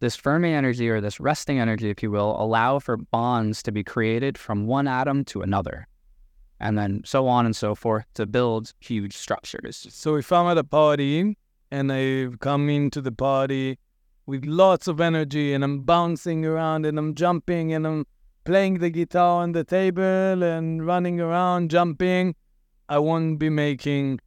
[0.00, 3.82] This Fermi energy, or this resting energy, if you will, allow for bonds to be
[3.82, 5.86] created from one atom to another,
[6.60, 9.86] and then so on and so forth to build huge structures.
[9.90, 11.36] So if I'm at a party
[11.70, 13.78] and I've come into the party
[14.26, 18.06] with lots of energy and I'm bouncing around and I'm jumping and I'm
[18.44, 22.34] playing the guitar on the table and running around, jumping,
[22.88, 24.20] I won't be making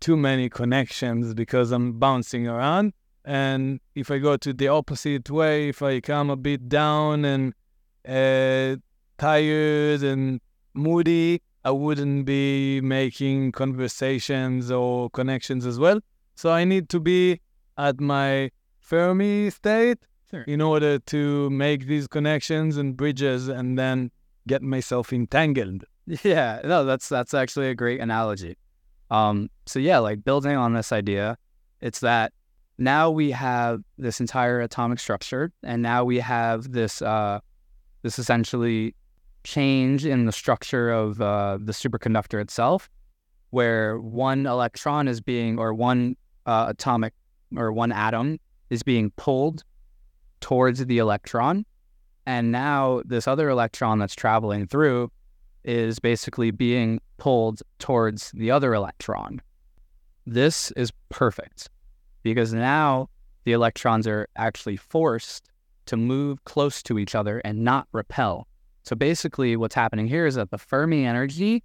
[0.00, 2.92] too many connections because I'm bouncing around.
[3.24, 7.52] And if I go to the opposite way, if I come a bit down and
[8.06, 8.76] uh,
[9.18, 10.40] tired and
[10.72, 16.00] moody, I wouldn't be making conversations or connections as well.
[16.34, 17.40] So I need to be
[17.76, 19.98] at my Fermi state
[20.30, 20.42] sure.
[20.42, 24.10] in order to make these connections and bridges and then
[24.46, 25.84] get myself entangled.
[26.22, 28.56] Yeah, no, that's that's actually a great analogy.
[29.10, 31.36] Um, so yeah, like building on this idea,
[31.82, 32.32] it's that
[32.78, 37.40] now we have this entire atomic structure, and now we have this uh,
[38.02, 38.94] this essentially
[39.44, 42.90] change in the structure of uh, the superconductor itself,
[43.50, 47.14] where one electron is being, or one uh, atomic
[47.56, 48.38] or one atom
[48.70, 49.64] is being pulled
[50.40, 51.64] towards the electron.
[52.26, 55.10] And now this other electron that's traveling through
[55.64, 59.40] is basically being pulled towards the other electron.
[60.26, 61.70] This is perfect
[62.22, 63.08] because now
[63.44, 65.50] the electrons are actually forced
[65.86, 68.46] to move close to each other and not repel.
[68.88, 71.62] So basically, what's happening here is that the Fermi energy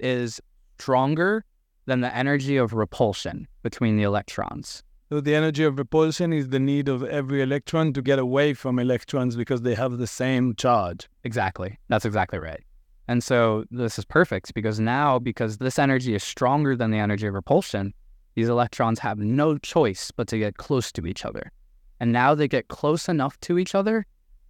[0.00, 0.40] is
[0.76, 1.44] stronger
[1.86, 4.82] than the energy of repulsion between the electrons.
[5.08, 8.80] So the energy of repulsion is the need of every electron to get away from
[8.80, 11.08] electrons because they have the same charge.
[11.22, 11.78] Exactly.
[11.86, 12.64] That's exactly right.
[13.06, 17.28] And so this is perfect because now, because this energy is stronger than the energy
[17.28, 17.94] of repulsion,
[18.34, 21.52] these electrons have no choice but to get close to each other.
[22.00, 24.06] And now they get close enough to each other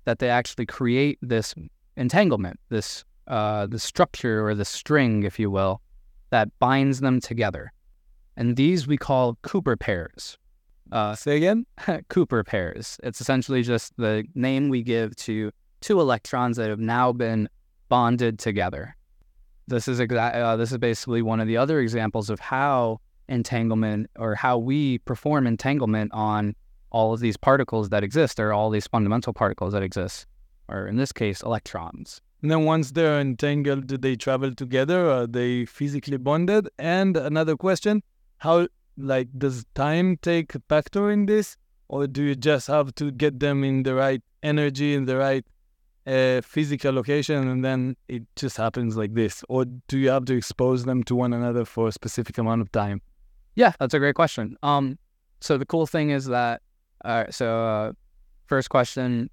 [0.06, 1.54] that they actually create this
[1.96, 5.80] entanglement, this uh, the structure or the string, if you will,
[6.30, 7.72] that binds them together.
[8.36, 10.38] And these we call Cooper pairs.
[10.90, 11.64] Uh, Say again?
[12.08, 12.98] Cooper pairs.
[13.02, 17.48] It's essentially just the name we give to two electrons that have now been
[17.88, 18.96] bonded together.
[19.68, 24.10] This is exa- uh, this is basically one of the other examples of how entanglement
[24.18, 26.54] or how we perform entanglement on
[26.90, 30.26] all of these particles that exist or all these fundamental particles that exist,
[30.68, 32.20] or in this case, electrons.
[32.42, 35.08] And then once they're entangled, do they travel together?
[35.10, 36.68] Are they physically bonded?
[36.78, 38.02] And another question,
[38.38, 41.56] how like does time take a factor in this?
[41.88, 45.44] Or do you just have to get them in the right energy, in the right
[46.06, 49.44] a physical location and then it just happens like this?
[49.48, 52.72] Or do you have to expose them to one another for a specific amount of
[52.72, 53.00] time?
[53.54, 54.56] Yeah, that's a great question.
[54.62, 54.98] Um,
[55.40, 56.62] so the cool thing is that,
[57.04, 57.92] uh, so uh,
[58.46, 59.30] first question,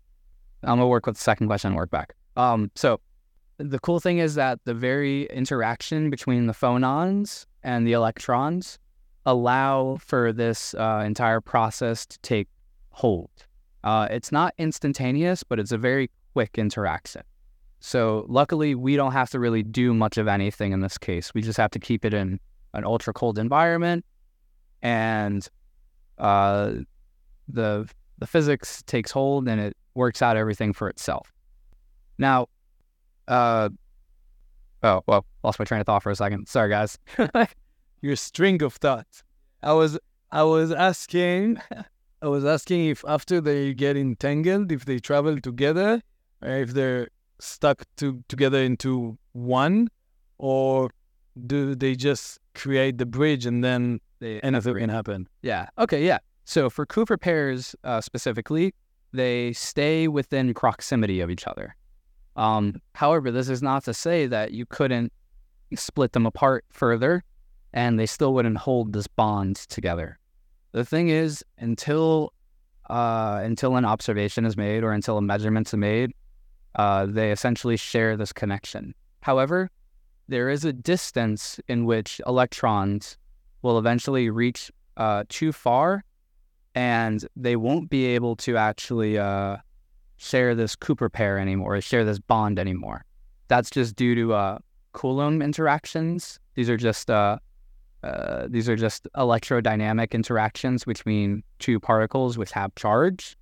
[0.63, 2.15] I'm gonna work with the second question and work back.
[2.35, 2.99] Um, so
[3.57, 8.79] the cool thing is that the very interaction between the phonons and the electrons
[9.25, 12.47] allow for this uh, entire process to take
[12.91, 13.29] hold.
[13.83, 17.21] Uh, it's not instantaneous, but it's a very quick interaction.
[17.79, 21.33] So luckily, we don't have to really do much of anything in this case.
[21.33, 22.39] We just have to keep it in
[22.73, 24.05] an ultra cold environment,
[24.81, 25.47] and
[26.17, 26.73] uh,
[27.47, 31.31] the the physics takes hold and it works out everything for itself.
[32.17, 32.47] Now,
[33.27, 33.69] uh,
[34.81, 36.47] oh well, lost my train of thought for a second.
[36.47, 36.97] Sorry, guys.
[38.01, 39.23] Your string of thoughts.
[39.61, 39.99] I was
[40.31, 41.59] I was asking
[42.21, 46.01] I was asking if after they get entangled, if they travel together,
[46.41, 47.07] or if they're
[47.39, 49.87] stuck to, together into one,
[50.37, 50.89] or
[51.47, 55.27] do they just create the bridge and then They anything can happen?
[55.41, 55.67] Yeah.
[55.77, 56.05] Okay.
[56.05, 56.19] Yeah.
[56.43, 58.73] So for Cooper pairs uh, specifically,
[59.11, 61.75] they stay within proximity of each other.
[62.35, 65.11] Um, however, this is not to say that you couldn't
[65.75, 67.23] split them apart further,
[67.73, 70.17] and they still wouldn't hold this bond together.
[70.71, 72.33] The thing is, until
[72.89, 76.11] uh, until an observation is made or until a measurement is made,
[76.75, 78.95] uh, they essentially share this connection.
[79.21, 79.69] However,
[80.27, 83.17] there is a distance in which electrons
[83.61, 86.03] will eventually reach uh, too far,
[86.75, 89.57] and they won't be able to actually uh,
[90.17, 93.05] share this Cooper pair anymore, or share this bond anymore.
[93.47, 94.59] That's just due to uh,
[94.93, 96.39] Coulomb interactions.
[96.55, 97.39] These are just uh,
[98.03, 103.35] uh, these are just electrodynamic interactions between two particles which have charge.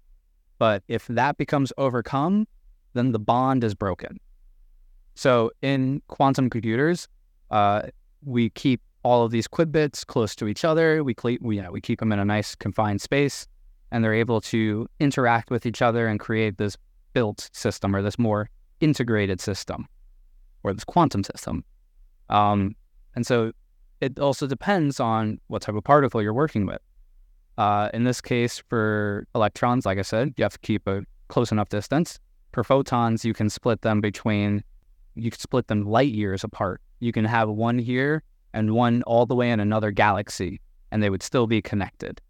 [0.58, 2.48] But if that becomes overcome,
[2.94, 4.20] then the bond is broken.
[5.16, 7.08] So in quantum computers,
[7.52, 7.84] uh,
[8.24, 11.02] we keep all of these qubits close to each other.
[11.02, 13.48] We, cle- we, know, we keep them in a nice confined space,
[13.90, 16.76] and they're able to interact with each other and create this
[17.14, 18.50] built system or this more
[18.82, 19.88] integrated system
[20.64, 21.64] or this quantum system.
[22.30, 22.76] Um,
[23.16, 23.54] and so
[24.02, 26.82] it also depends on what type of particle you're working with.
[27.58, 31.52] Uh, in this case, for electrons, like I said, you have to keep a close
[31.52, 32.20] enough distance.
[32.52, 34.64] For photons, you can split them between,
[35.16, 36.82] you can split them light years apart.
[37.00, 38.22] You can have one here
[38.58, 40.60] and one all the way in another galaxy,
[40.92, 42.22] and they would still be connected.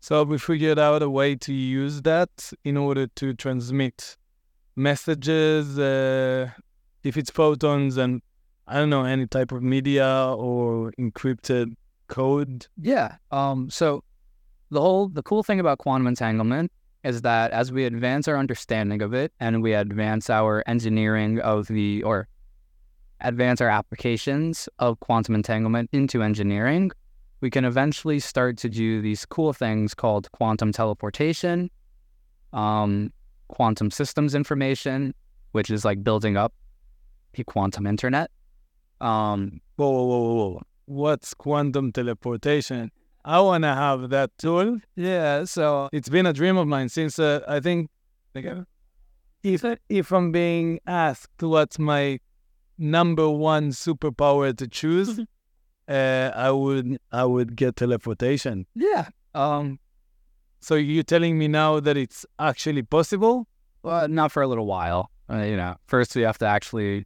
[0.00, 4.16] So we figured out a way to use that in order to transmit
[4.74, 6.50] messages, uh,
[7.04, 8.20] if it's photons and
[8.66, 11.74] I don't know any type of media or encrypted
[12.08, 12.66] code.
[12.80, 13.16] Yeah.
[13.30, 14.02] Um, so
[14.70, 16.72] the whole the cool thing about quantum entanglement
[17.04, 21.66] is that as we advance our understanding of it and we advance our engineering of
[21.66, 22.28] the or
[23.24, 26.90] advance our applications of quantum entanglement into engineering,
[27.40, 31.70] we can eventually start to do these cool things called quantum teleportation,
[32.52, 33.12] um,
[33.48, 35.14] quantum systems information,
[35.52, 36.52] which is like building up
[37.36, 38.30] a quantum internet.
[39.00, 40.62] Um, Whoa, whoa, whoa, whoa, whoa.
[40.86, 42.90] What's quantum teleportation?
[43.24, 44.78] I want to have that tool.
[44.96, 47.88] yeah, so It's been a dream of mine since uh, I think
[49.42, 52.18] if if I'm being asked what's my
[52.78, 55.20] number one superpower to choose,
[55.88, 58.66] uh, I would I would get teleportation.
[58.74, 59.78] yeah, um,
[60.60, 63.46] So you're telling me now that it's actually possible?
[63.82, 65.10] Well, not for a little while.
[65.28, 67.04] Uh, you know, first we have to actually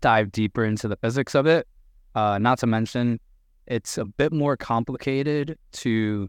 [0.00, 1.66] dive deeper into the physics of it.
[2.14, 3.20] Uh, not to mention,
[3.66, 6.28] it's a bit more complicated to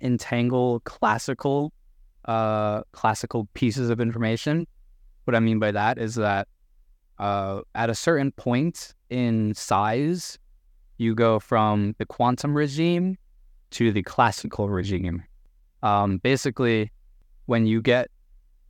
[0.00, 1.72] entangle classical,
[2.24, 4.66] uh, classical pieces of information.
[5.24, 6.48] What I mean by that is that
[7.18, 10.38] uh, at a certain point in size,
[10.98, 13.16] you go from the quantum regime
[13.70, 15.22] to the classical regime.
[15.82, 16.90] Um, basically,
[17.46, 18.08] when you get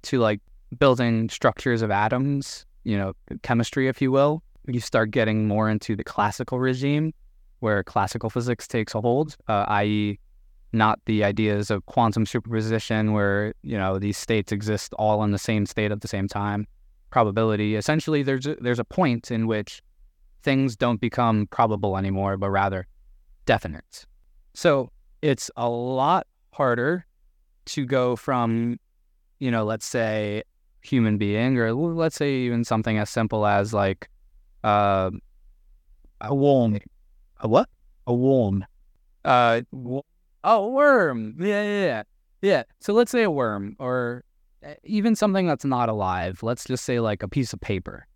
[0.02, 0.40] to like
[0.78, 5.96] building structures of atoms, you know, chemistry, if you will, you start getting more into
[5.96, 7.12] the classical regime
[7.60, 10.18] where classical physics takes a hold, uh, i.e.,
[10.72, 15.38] not the ideas of quantum superposition where, you know, these states exist all in the
[15.38, 16.66] same state at the same time.
[17.10, 17.74] Probability.
[17.76, 19.82] Essentially, there's a, there's a point in which
[20.42, 22.86] things don't become probable anymore, but rather
[23.46, 24.06] definite.
[24.54, 24.90] So
[25.22, 27.06] it's a lot harder
[27.66, 28.78] to go from,
[29.38, 30.42] you know, let's say
[30.82, 34.08] human being, or let's say even something as simple as like
[34.64, 35.10] uh,
[36.20, 36.78] a worm.
[37.40, 37.68] A what?
[38.06, 38.64] A worm.
[39.24, 40.04] Uh, wo-
[40.44, 41.36] oh, worm.
[41.38, 42.02] Yeah, yeah, yeah.
[42.40, 42.62] Yeah.
[42.80, 44.24] So let's say a worm, or
[44.84, 48.06] even something that's not alive, let's just say like a piece of paper.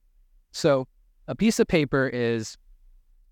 [0.52, 0.86] So
[1.28, 2.56] a piece of paper is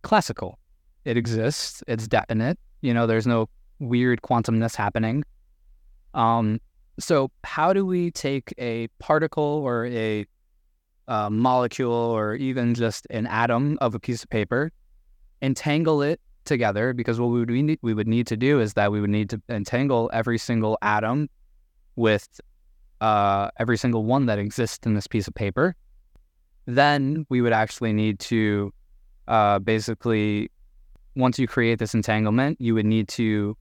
[0.02, 0.58] classical.
[1.04, 2.58] It exists, it's definite.
[2.82, 3.48] You know, there's no
[3.78, 5.24] weird quantumness happening.
[6.14, 6.61] Um,
[6.98, 10.26] so how do we take a particle or a,
[11.08, 14.70] a molecule or even just an atom of a piece of paper,
[15.42, 16.92] entangle it together?
[16.92, 19.30] Because what we would need, we would need to do is that we would need
[19.30, 21.28] to entangle every single atom
[21.96, 22.40] with
[23.01, 25.74] uh, every single one that exists in this piece of paper.
[26.66, 28.72] Then we would actually need to
[29.28, 30.51] uh, basically,
[31.16, 33.57] once you create this entanglement, you would need to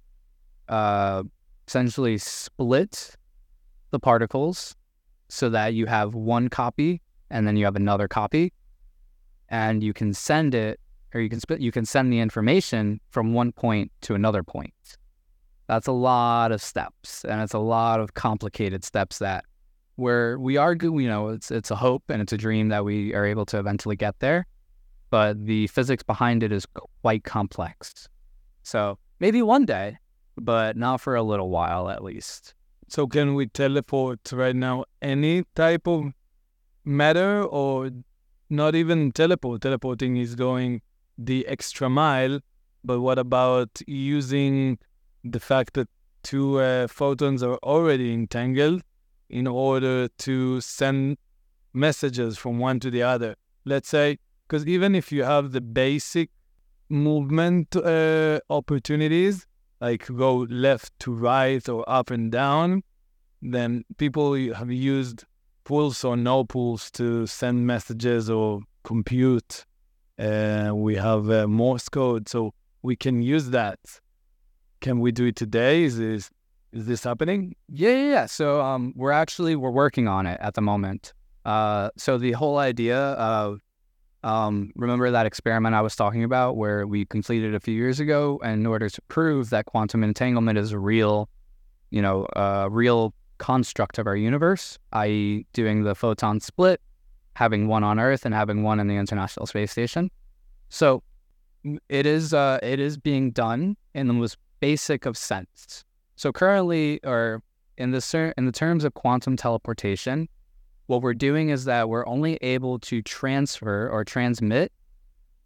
[0.67, 1.23] uh,
[1.67, 3.15] essentially split
[3.91, 4.75] the particles
[5.29, 8.51] so that you have one copy and then you have another copy
[9.49, 10.79] and you can send it
[11.13, 14.73] or you can split you can send the information from one point to another point
[15.69, 19.45] that's a lot of steps and it's a lot of complicated steps that
[19.95, 23.13] where we are you know it's it's a hope and it's a dream that we
[23.13, 24.45] are able to eventually get there
[25.09, 26.65] but the physics behind it is
[27.01, 28.09] quite complex
[28.63, 29.97] so maybe one day
[30.35, 32.53] but not for a little while at least
[32.89, 36.11] so can we teleport right now any type of
[36.83, 37.91] matter or
[38.49, 39.61] not even teleport?
[39.61, 40.81] Teleporting is going
[41.17, 42.39] the extra mile,
[42.83, 44.79] but what about using
[45.23, 45.87] the fact that
[46.23, 48.81] two uh, photons are already entangled
[49.29, 51.17] in order to send
[51.73, 53.35] messages from one to the other?
[53.65, 54.17] Let's say,
[54.47, 56.29] because even if you have the basic
[56.89, 59.45] movement uh, opportunities,
[59.79, 62.83] like go left to right or up and down,
[63.41, 65.23] then people have used
[65.63, 69.65] pulse or no pulse to send messages or compute.
[70.17, 73.79] Uh, we have uh, Morse code, so we can use that.
[74.81, 75.83] Can we do it today?
[75.83, 76.29] Is this
[76.71, 77.55] is this happening?
[77.67, 78.09] Yeah, yeah.
[78.09, 78.25] yeah.
[78.25, 81.13] So um, we're actually we're working on it at the moment.
[81.45, 83.59] Uh, so the whole idea of
[84.23, 88.39] um, remember that experiment I was talking about where we completed a few years ago
[88.43, 91.29] in order to prove that quantum entanglement is a real,
[91.89, 96.81] you know, a real construct of our universe, i.e., doing the photon split,
[97.35, 100.11] having one on Earth and having one in the International Space Station.
[100.67, 101.01] So
[101.87, 105.83] it is uh, it is being done in the most basic of sense.
[106.15, 107.41] So currently, or
[107.77, 110.27] in the in the terms of quantum teleportation,
[110.87, 114.71] what we're doing is that we're only able to transfer or transmit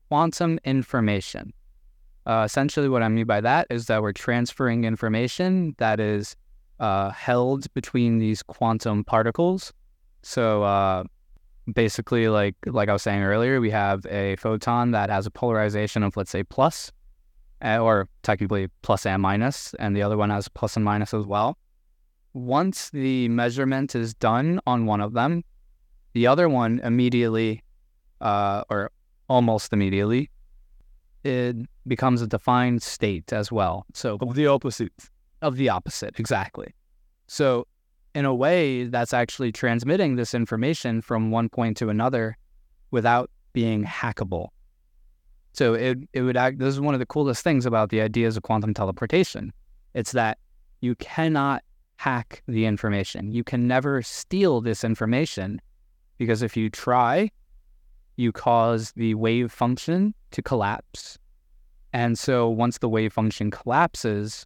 [0.10, 1.54] quantum information.
[2.26, 6.36] Uh, essentially, what I mean by that is that we're transferring information that is
[6.80, 9.74] uh, held between these quantum particles.
[10.22, 11.04] So uh,
[11.74, 16.04] basically, like like I was saying earlier, we have a photon that has a polarization
[16.04, 16.92] of let's say plus,
[17.64, 21.58] or technically plus and minus, and the other one has plus and minus as well.
[22.34, 25.44] Once the measurement is done on one of them,
[26.14, 27.64] the other one immediately,
[28.22, 28.92] uh, or
[29.30, 30.30] almost immediately,
[31.24, 31.56] it
[31.88, 33.86] becomes a defined state as well.
[33.94, 34.92] So of the opposite.
[35.42, 36.74] Of the opposite, exactly.
[37.28, 37.68] So
[38.16, 42.38] in a way, that's actually transmitting this information from one point to another
[42.92, 44.50] without being hackable.
[45.54, 46.60] So it it would act.
[46.60, 49.52] This is one of the coolest things about the ideas of quantum teleportation.
[49.94, 50.38] It's that
[50.82, 51.64] you cannot
[51.98, 53.32] hack the information.
[53.32, 55.62] You can never steal this information
[56.18, 57.30] because if you try,
[58.18, 61.18] you cause the wave function to collapse.
[61.94, 64.46] And so once the wave function collapses,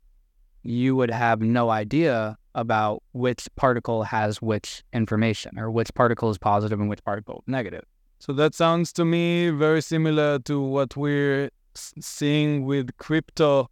[0.64, 6.38] you would have no idea about which particle has which information or which particle is
[6.38, 7.84] positive and which particle is negative.
[8.20, 13.70] So that sounds to me very similar to what we're seeing with crypto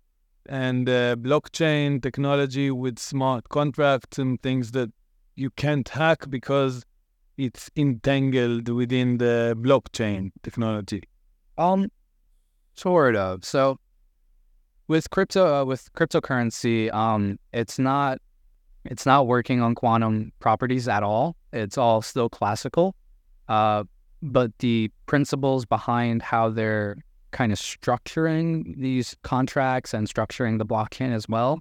[0.48, 4.92] and uh, blockchain technology with smart contracts and things that
[5.36, 6.86] you can't hack because
[7.38, 11.02] it's entangled within the blockchain technology.
[11.58, 11.92] Um,
[12.76, 13.44] sort of.
[13.44, 13.80] So
[14.88, 18.20] with crypto, uh, with cryptocurrency, um, it's not,
[18.86, 21.36] it's not working on quantum properties at all.
[21.52, 22.96] It's all still classical.
[23.50, 23.86] Uh,
[24.26, 26.98] but the principles behind how they're
[27.32, 31.60] kind of structuring these contracts and structuring the blockchain as well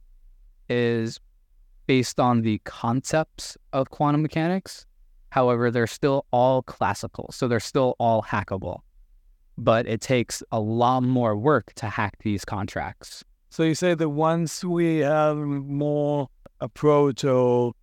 [0.68, 1.20] is
[1.86, 4.86] based on the concepts of quantum mechanics.
[5.30, 8.80] However, they're still all classical, so they're still all hackable.
[9.58, 13.24] But it takes a lot more work to hack these contracts.
[13.50, 16.28] So you say that once we have more
[16.60, 17.74] approach or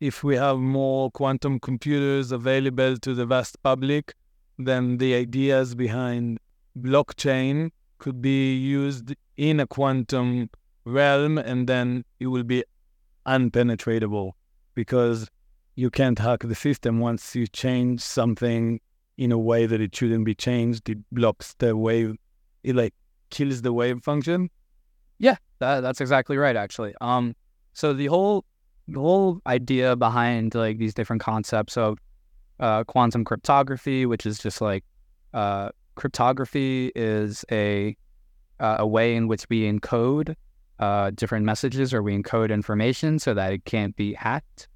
[0.00, 4.14] if we have more quantum computers available to the vast public,
[4.66, 6.38] then the ideas behind
[6.78, 10.50] blockchain could be used in a quantum
[10.84, 12.64] realm and then it will be
[13.26, 14.32] unpenetratable
[14.74, 15.28] because
[15.74, 18.80] you can't hack the system once you change something
[19.16, 20.88] in a way that it shouldn't be changed.
[20.88, 22.16] It blocks the wave.
[22.62, 22.94] It like
[23.30, 24.50] kills the wave function.
[25.18, 26.56] Yeah, that, that's exactly right.
[26.56, 27.34] Actually, um,
[27.72, 28.44] so the whole
[28.88, 31.98] the whole idea behind like these different concepts of
[32.62, 34.84] uh, quantum cryptography, which is just like
[35.34, 37.96] uh, cryptography is a
[38.60, 40.36] uh, a way in which we encode
[40.78, 44.68] uh, different messages or we encode information so that it can't be hacked.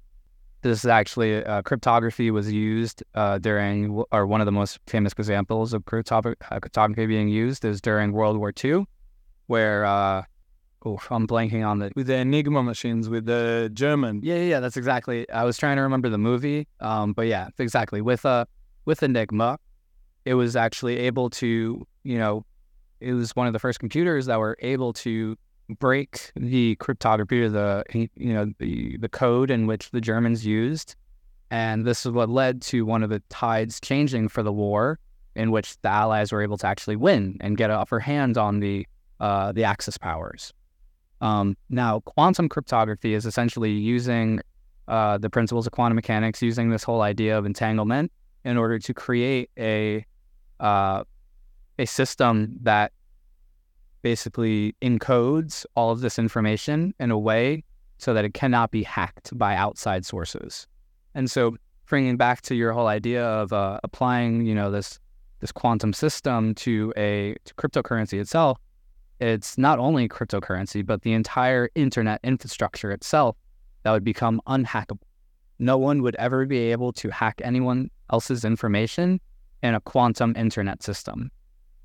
[0.61, 3.03] This is actually uh, cryptography was used
[3.41, 8.37] during, or one of the most famous examples of cryptography being used is during World
[8.37, 8.85] War II,
[9.45, 10.25] where
[10.85, 14.21] Oh, I'm blanking on the with the Enigma machines with the German.
[14.23, 15.29] Yeah, yeah, that's exactly.
[15.29, 18.01] I was trying to remember the movie, um, but yeah, exactly.
[18.01, 18.45] With uh,
[18.85, 19.57] with Enigma,
[20.25, 22.45] it was actually able to, you know,
[22.99, 25.35] it was one of the first computers that were able to
[25.79, 30.95] break the cryptography or the you know the the code in which the Germans used,
[31.49, 34.99] and this is what led to one of the tides changing for the war,
[35.35, 38.59] in which the Allies were able to actually win and get an upper hand on
[38.59, 38.87] the
[39.19, 40.53] uh, the Axis powers.
[41.21, 44.41] Um, now, quantum cryptography is essentially using
[44.87, 48.11] uh, the principles of quantum mechanics, using this whole idea of entanglement
[48.45, 50.05] in order to create a
[50.59, 51.03] uh,
[51.79, 52.91] a system that
[54.01, 57.63] basically encodes all of this information in a way
[57.97, 60.67] so that it cannot be hacked by outside sources.
[61.13, 61.57] And so,
[61.87, 64.99] bringing back to your whole idea of uh, applying, you know, this
[65.39, 68.57] this quantum system to a to cryptocurrency itself,
[69.19, 73.35] it's not only cryptocurrency, but the entire internet infrastructure itself
[73.83, 74.99] that would become unhackable.
[75.59, 79.19] No one would ever be able to hack anyone else's information
[79.63, 81.31] in a quantum internet system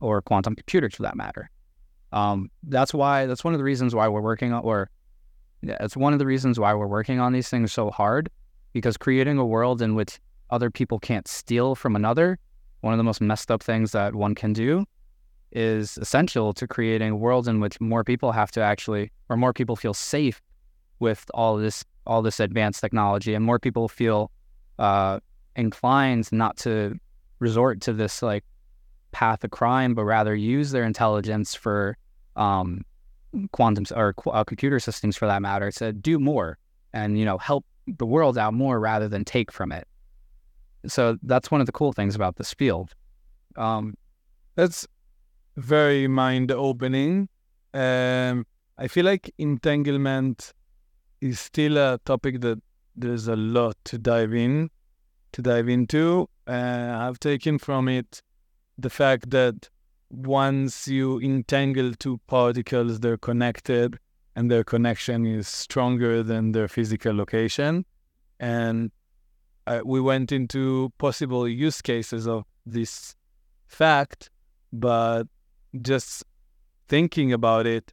[0.01, 1.49] or quantum computers for that matter.
[2.13, 4.91] Um, that's why, that's one of the reasons why we're working on, or
[5.63, 8.29] yeah, it's one of the reasons why we're working on these things so hard
[8.75, 10.21] because creating a world in which
[10.51, 12.39] other people can't steal from another,
[12.83, 14.85] one of the most messed up things that one can do
[15.53, 19.53] is essential to creating a world in which more people have to actually, or more
[19.53, 20.41] people feel safe
[20.99, 24.31] with all this, all this advanced technology, and more people feel
[24.79, 25.21] uh,
[25.57, 26.99] inclined not to
[27.39, 28.45] resort to this like
[29.11, 31.97] path of crime, but rather use their intelligence for
[32.37, 32.83] um,
[33.53, 36.59] quantum or uh, computer systems, for that matter, to do more
[36.93, 37.65] and you know help
[37.99, 39.87] the world out more rather than take from it.
[40.87, 42.95] So that's one of the cool things about this field.
[43.57, 43.95] Um,
[44.55, 44.87] that's
[45.57, 47.29] very mind opening.
[47.75, 48.47] Um,
[48.79, 50.53] I feel like entanglement
[51.21, 52.61] is still a topic that
[52.97, 54.71] there's a lot to dive in,
[55.33, 56.29] to dive into.
[56.47, 58.23] Uh, I've taken from it
[58.79, 59.69] the fact that
[60.11, 63.99] once you entangle two particles, they're connected
[64.37, 67.85] and their connection is stronger than their physical location.
[68.41, 68.91] And
[69.67, 73.15] uh, we went into possible use cases of this
[73.67, 74.31] fact,
[74.73, 75.25] but
[75.81, 76.25] just
[76.89, 77.93] thinking about it,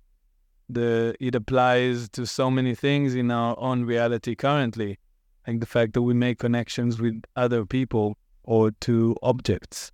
[0.67, 4.99] the it applies to so many things in our own reality currently,
[5.47, 9.91] like the fact that we make connections with other people or to objects.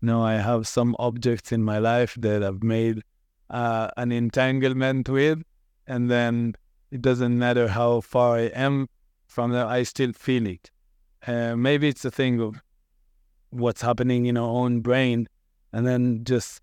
[0.00, 3.02] You I have some objects in my life that I've made
[3.50, 5.42] uh, an entanglement with,
[5.86, 6.54] and then
[6.90, 8.88] it doesn't matter how far I am
[9.26, 10.70] from them, I still feel it.
[11.26, 12.62] Uh, maybe it's a thing of
[13.50, 15.28] what's happening in our own brain,
[15.72, 16.60] and then just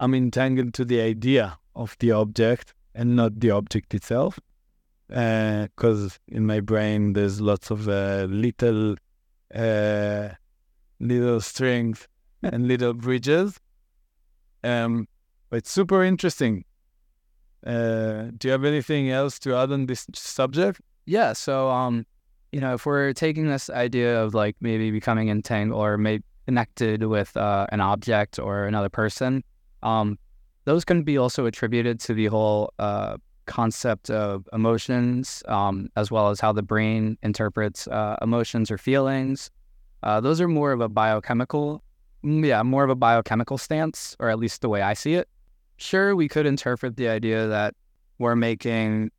[0.00, 4.38] I'm entangled to the idea of the object and not the object itself.
[5.08, 8.96] Because uh, in my brain, there's lots of uh, little,
[9.54, 10.28] uh,
[10.98, 12.08] little strings
[12.42, 13.58] and little bridges.
[14.64, 15.06] Um,
[15.48, 16.64] but it's super interesting.
[17.64, 20.80] Uh, do you have anything else to add on this subject?
[21.06, 21.32] Yeah.
[21.32, 22.04] So, um,
[22.52, 27.04] you know, if we're taking this idea of like maybe becoming entangled or maybe connected
[27.04, 29.42] with uh, an object or another person,
[29.86, 30.18] um,
[30.64, 33.16] those can be also attributed to the whole uh,
[33.46, 39.48] concept of emotions, um, as well as how the brain interprets uh, emotions or feelings.
[40.02, 41.82] Uh, those are more of a biochemical,
[42.24, 45.28] mm, yeah, more of a biochemical stance, or at least the way I see it.
[45.76, 47.74] Sure, we could interpret the idea that
[48.18, 49.12] we're making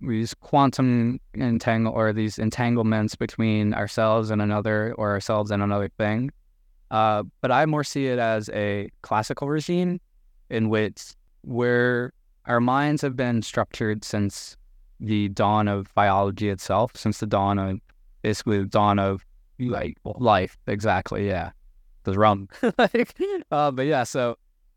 [0.00, 6.30] these quantum entangle or these entanglements between ourselves and another, or ourselves and another thing.
[6.90, 10.00] Uh, but I more see it as a classical regime
[10.50, 12.12] in which where
[12.46, 14.56] our minds have been structured since
[15.00, 17.80] the dawn of biology itself, since the dawn of
[18.22, 19.24] basically the dawn of
[19.58, 20.56] like life.
[20.66, 21.26] Exactly.
[21.26, 21.50] Yeah.
[22.04, 22.48] The rum.
[22.78, 23.14] like,
[23.50, 24.04] uh, but yeah.
[24.04, 24.36] So,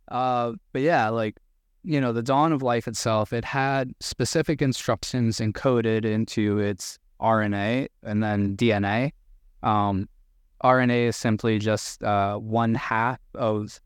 [0.09, 1.37] uh, but yeah, like,
[1.83, 7.87] you know, the dawn of life itself, it had specific instructions encoded into its RNA
[8.03, 9.11] and then DNA.
[9.63, 10.07] Um,
[10.63, 13.79] RNA is simply just uh, one half of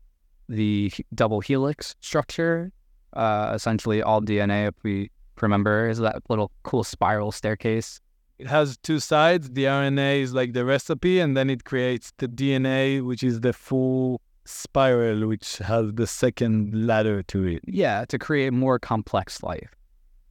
[0.48, 2.72] the double helix structure.
[3.12, 8.00] Uh, essentially, all DNA, if we remember, is that little cool spiral staircase.
[8.38, 9.50] It has two sides.
[9.50, 13.52] The RNA is like the recipe, and then it creates the DNA, which is the
[13.52, 17.62] full spiral, which has the second ladder to it.
[17.66, 19.74] Yeah, to create more complex life.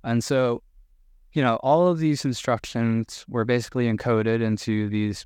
[0.04, 0.64] And so,
[1.34, 5.26] you know, all of these instructions were basically encoded into these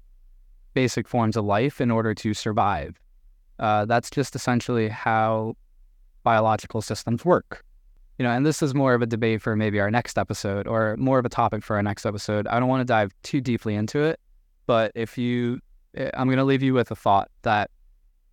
[0.73, 2.99] basic forms of life in order to survive.
[3.59, 5.55] Uh, that's just essentially how
[6.23, 7.63] biological systems work.
[8.17, 10.95] You know, and this is more of a debate for maybe our next episode or
[10.97, 12.47] more of a topic for our next episode.
[12.47, 14.19] I don't want to dive too deeply into it,
[14.65, 15.59] but if you,
[15.95, 17.69] eh, I'm going to leave you with a thought that,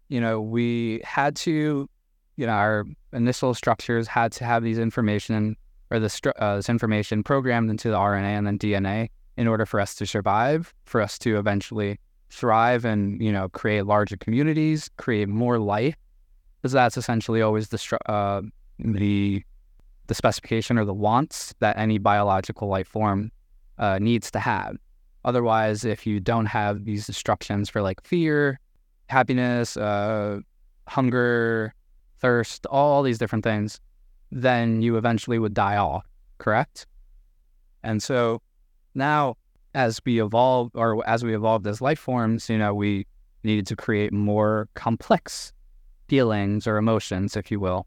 [0.08, 1.88] you know, we had to,
[2.36, 5.56] you know, our initial structures had to have these information
[5.90, 9.80] or this, uh, this information programmed into the RNA and then DNA in order for
[9.80, 11.98] us to survive, for us to eventually
[12.32, 15.96] thrive and you know create larger communities, create more life,
[16.60, 18.42] because that's essentially always the uh,
[18.78, 19.42] the
[20.06, 23.30] the specification or the wants that any biological life form
[23.78, 24.76] uh, needs to have.
[25.24, 28.58] Otherwise, if you don't have these instructions for like fear,
[29.08, 30.40] happiness, uh,
[30.88, 31.72] hunger,
[32.18, 33.80] thirst, all these different things,
[34.32, 36.04] then you eventually would die off,
[36.38, 36.86] correct?
[37.84, 38.42] And so
[38.94, 39.36] now
[39.74, 43.06] as we evolve or as we evolved as life forms, you know, we
[43.44, 45.52] needed to create more complex
[46.08, 47.86] feelings or emotions, if you will.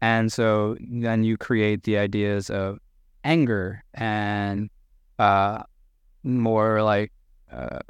[0.00, 2.78] And so then you create the ideas of
[3.24, 4.70] anger and
[5.18, 5.62] uh,
[6.22, 7.12] more like
[7.52, 7.80] uh,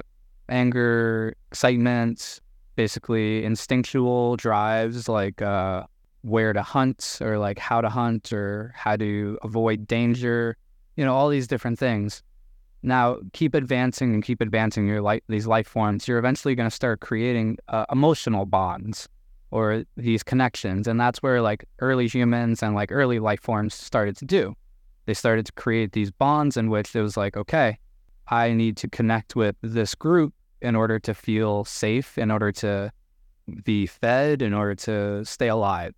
[0.49, 2.39] anger, excitement,
[2.75, 5.83] basically instinctual drives like uh,
[6.21, 10.57] where to hunt or like how to hunt or how to avoid danger,
[10.95, 12.21] you know, all these different things.
[12.83, 16.07] Now, keep advancing and keep advancing your life, these life forms.
[16.07, 19.07] You're eventually going to start creating uh, emotional bonds
[19.51, 24.17] or these connections, and that's where like early humans and like early life forms started
[24.17, 24.55] to do.
[25.05, 27.77] They started to create these bonds in which it was like, okay,
[28.27, 32.91] I need to connect with this group in order to feel safe, in order to
[33.63, 35.93] be fed, in order to stay alive.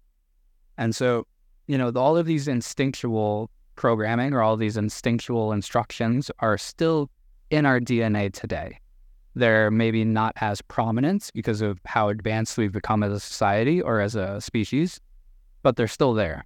[0.77, 1.27] And so,
[1.67, 7.09] you know, all of these instinctual programming or all these instinctual instructions are still
[7.49, 8.79] in our DNA today.
[9.35, 13.99] They're maybe not as prominent because of how advanced we've become as a society or
[13.99, 14.99] as a species,
[15.63, 16.45] but they're still there.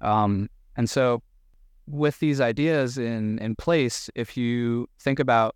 [0.00, 1.22] Um, and so,
[1.86, 5.54] with these ideas in, in place, if you think about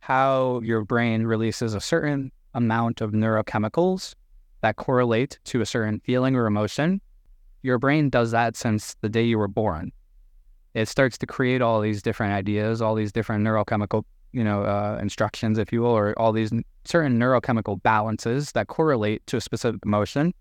[0.00, 4.14] how your brain releases a certain amount of neurochemicals
[4.62, 7.00] that correlate to a certain feeling or emotion,
[7.62, 9.92] your brain does that since the day you were born
[10.74, 14.98] it starts to create all these different ideas, all these different neurochemical, you know, uh,
[15.00, 16.52] instructions, if you will, or all these
[16.84, 20.32] certain neurochemical balances that correlate to a specific emotion.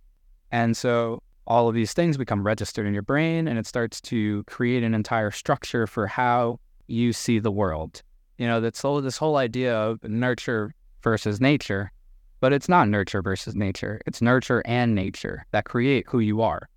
[0.51, 4.43] And so all of these things become registered in your brain and it starts to
[4.43, 8.03] create an entire structure for how you see the world.
[8.37, 11.91] You know, that's whole, this whole idea of nurture versus nature,
[12.39, 13.99] but it's not nurture versus nature.
[14.05, 16.69] It's nurture and nature that create who you are.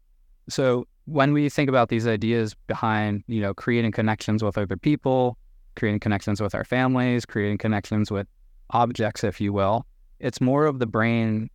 [0.48, 5.36] So when we think about these ideas behind, you know, creating connections with other people,
[5.76, 8.26] creating connections with our families, creating connections with
[8.70, 9.86] objects, if you will,
[10.20, 11.50] it's more of the brain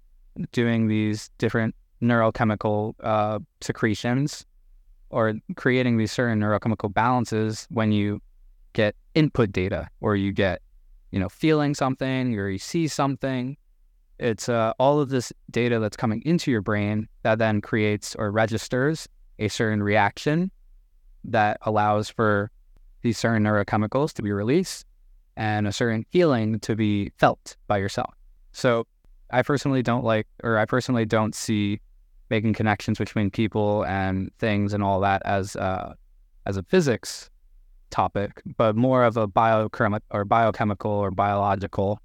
[0.52, 4.46] doing these different neurochemical uh, secretions
[5.10, 8.22] or creating these certain neurochemical balances when you
[8.74, 10.62] get input data or you get,
[11.12, 13.56] you know, feeling something or you see something.
[14.20, 18.32] It's uh, all of this data that's coming into your brain that then creates or
[18.32, 19.08] registers
[19.40, 20.52] a certain reaction
[21.24, 22.52] that allows for
[23.02, 24.86] these certain neurochemicals to be released
[25.36, 28.14] and a certain feeling to be felt by yourself.
[28.52, 28.88] So
[29.30, 31.80] I personally don't like, or I personally don't see
[32.30, 35.94] making connections between people and things and all that as uh,
[36.46, 37.30] as a physics
[37.90, 42.00] topic, but more of a biochem or biochemical or biological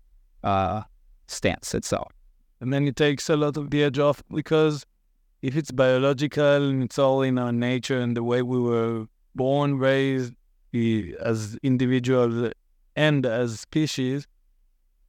[0.45, 0.83] uh,
[1.27, 2.13] stance itself.
[2.61, 4.87] And then it takes a lot of the edge off because
[5.43, 9.79] if it's biological and it's all in our nature and the way we were born,
[9.79, 10.35] raised
[11.21, 12.53] as individuals
[12.95, 14.27] and as species,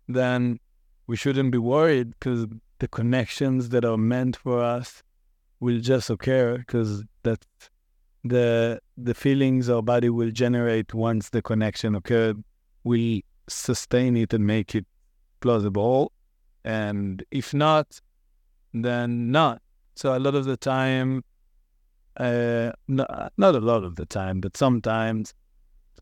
[0.08, 0.60] then
[1.06, 2.48] we shouldn't be worried because
[2.80, 5.04] the connections that are meant for us
[5.60, 7.48] will just occur because that's
[8.24, 12.44] the the feelings our body will generate once the connection occurred.
[12.84, 14.86] Will sustain it and make it
[15.42, 16.12] plausible
[16.64, 18.00] and if not
[18.74, 19.62] then not
[19.96, 21.24] so a lot of the time,
[22.18, 25.34] uh, not, not a lot of the time, but sometimes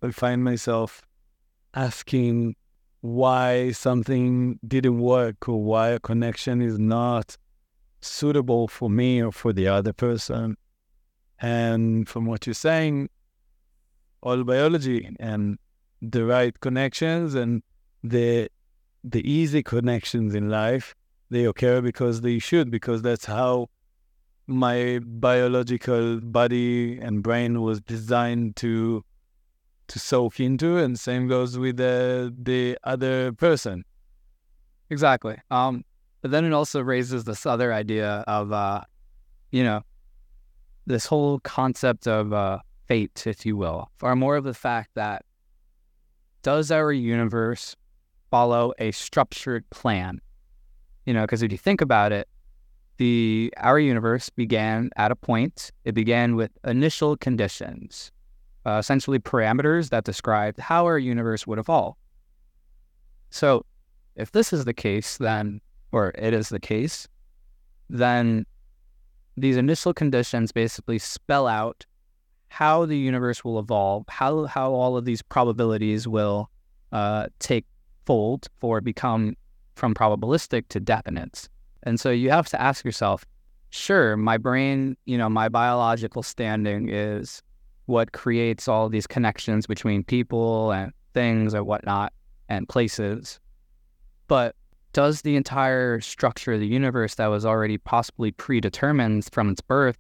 [0.01, 1.01] I find myself
[1.73, 2.55] asking
[3.01, 7.37] why something didn't work or why a connection is not
[8.01, 10.57] suitable for me or for the other person.
[11.39, 13.09] And from what you're saying,
[14.21, 15.57] all biology and
[16.01, 17.63] the right connections and
[18.03, 18.49] the
[19.03, 20.95] the easy connections in life
[21.31, 23.67] they occur because they should because that's how
[24.47, 29.03] my biological body and brain was designed to
[29.87, 33.83] to soak into and same goes with the the other person.
[34.89, 35.37] Exactly.
[35.49, 35.83] Um
[36.21, 38.81] but then it also raises this other idea of uh
[39.51, 39.81] you know
[40.85, 45.23] this whole concept of uh fate if you will or more of the fact that
[46.41, 47.75] does our universe
[48.31, 50.19] follow a structured plan?
[51.05, 52.27] You know because if you think about it
[53.01, 58.11] the our universe began at a point it began with initial conditions
[58.65, 61.95] uh, essentially parameters that described how our universe would evolve.
[63.29, 63.65] So,
[64.15, 67.07] if this is the case, then, or it is the case,
[67.89, 68.45] then
[69.35, 71.85] these initial conditions basically spell out
[72.49, 76.49] how the universe will evolve, how how all of these probabilities will
[76.91, 77.65] uh, take
[78.05, 79.35] fold or become
[79.75, 81.49] from probabilistic to definite.
[81.83, 83.25] And so you have to ask yourself,
[83.69, 87.41] sure, my brain, you know, my biological standing is
[87.85, 92.13] what creates all these connections between people and things and whatnot
[92.49, 93.39] and places.
[94.27, 94.55] But
[94.93, 99.97] does the entire structure of the universe that was already possibly predetermined from its birth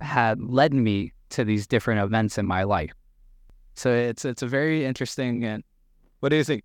[0.00, 2.92] had led me to these different events in my life?
[3.74, 5.62] So it's it's a very interesting and
[6.20, 6.64] what do you think?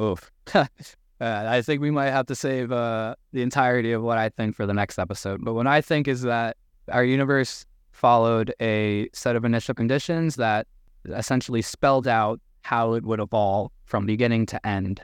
[0.00, 0.30] Oof.
[1.20, 4.54] uh, I think we might have to save uh, the entirety of what I think
[4.54, 5.44] for the next episode.
[5.44, 6.56] But what I think is that
[6.92, 10.66] our universe followed a set of initial conditions that
[11.06, 15.02] essentially spelled out how it would evolve from beginning to end.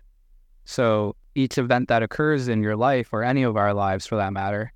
[0.64, 4.32] So each event that occurs in your life, or any of our lives for that
[4.32, 4.72] matter,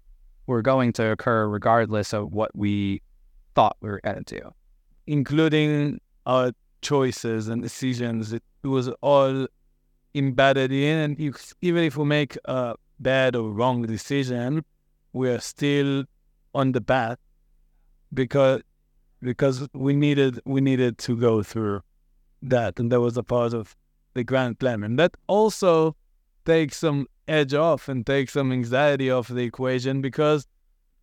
[0.47, 3.03] were going to occur regardless of what we
[3.55, 4.51] thought we were going to do.
[5.07, 8.33] Including our choices and decisions.
[8.33, 9.47] It was all
[10.17, 10.99] embedded in.
[10.99, 14.65] And if, even if we make a bad or wrong decision,
[15.13, 16.05] we are still
[16.55, 17.19] on the path
[18.13, 18.63] because
[19.23, 21.81] because we needed we needed to go through
[22.43, 23.77] that, and that was a part of
[24.15, 25.97] the grand plan, and that also
[26.45, 30.47] takes some edge off and takes some anxiety off the equation because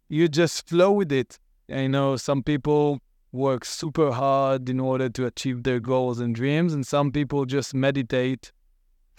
[0.09, 1.38] you just flow with it.
[1.70, 2.99] I know some people
[3.32, 7.74] work super hard in order to achieve their goals and dreams, and some people just
[7.74, 8.51] meditate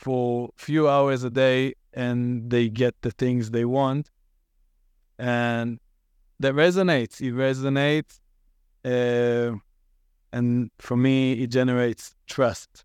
[0.04, 4.10] for a few hours a day and they get the things they want.
[5.18, 5.80] And
[6.40, 7.22] that resonates.
[7.22, 8.20] It resonates,
[8.84, 9.56] uh,
[10.30, 12.84] and for me, it generates trust,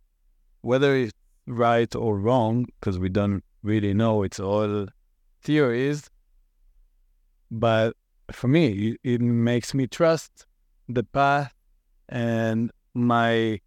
[0.62, 1.12] whether it's
[1.46, 4.24] right or wrong, because we don't really know.
[4.24, 4.88] It's all
[5.42, 6.10] theories,
[7.52, 7.98] but
[8.32, 8.66] for me,
[9.04, 10.46] it, it makes me trust
[10.88, 11.54] the path
[12.08, 13.60] and my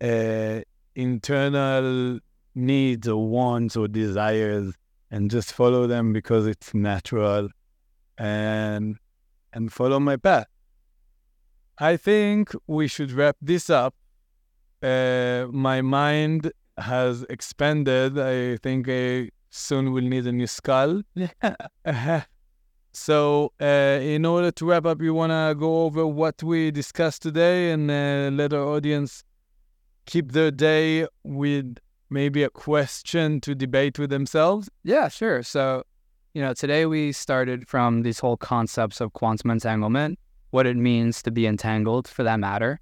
[0.00, 0.60] uh,
[0.94, 2.18] internal
[2.54, 4.74] needs or wants or desires
[5.10, 7.48] and just follow them because it's natural
[8.18, 8.96] and
[9.52, 10.46] and follow my path.
[11.78, 13.94] I think we should wrap this up.
[14.82, 18.18] Uh, my mind has expanded.
[18.18, 21.02] I think I soon will need a new skull.
[22.92, 27.22] so, uh, in order to wrap up, you want to go over what we discussed
[27.22, 29.24] today and uh, let our audience
[30.06, 31.78] keep their day with
[32.10, 34.70] maybe a question to debate with themselves?
[34.82, 35.42] Yeah, sure.
[35.42, 35.84] So,
[36.34, 40.18] you know, today we started from these whole concepts of quantum entanglement,
[40.50, 42.80] what it means to be entangled for that matter.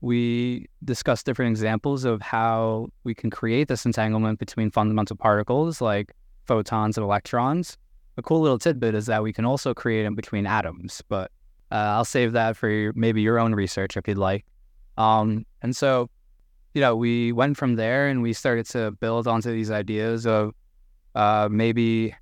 [0.00, 6.12] We discussed different examples of how we can create this entanglement between fundamental particles like
[6.46, 7.76] photons and electrons.
[8.16, 11.30] A cool little tidbit is that we can also create them between atoms, but
[11.70, 14.44] uh, I'll save that for maybe your own research if you'd like.
[14.96, 16.10] Um, and so,
[16.74, 20.54] you know, we went from there and we started to build onto these ideas of
[21.14, 22.14] uh, maybe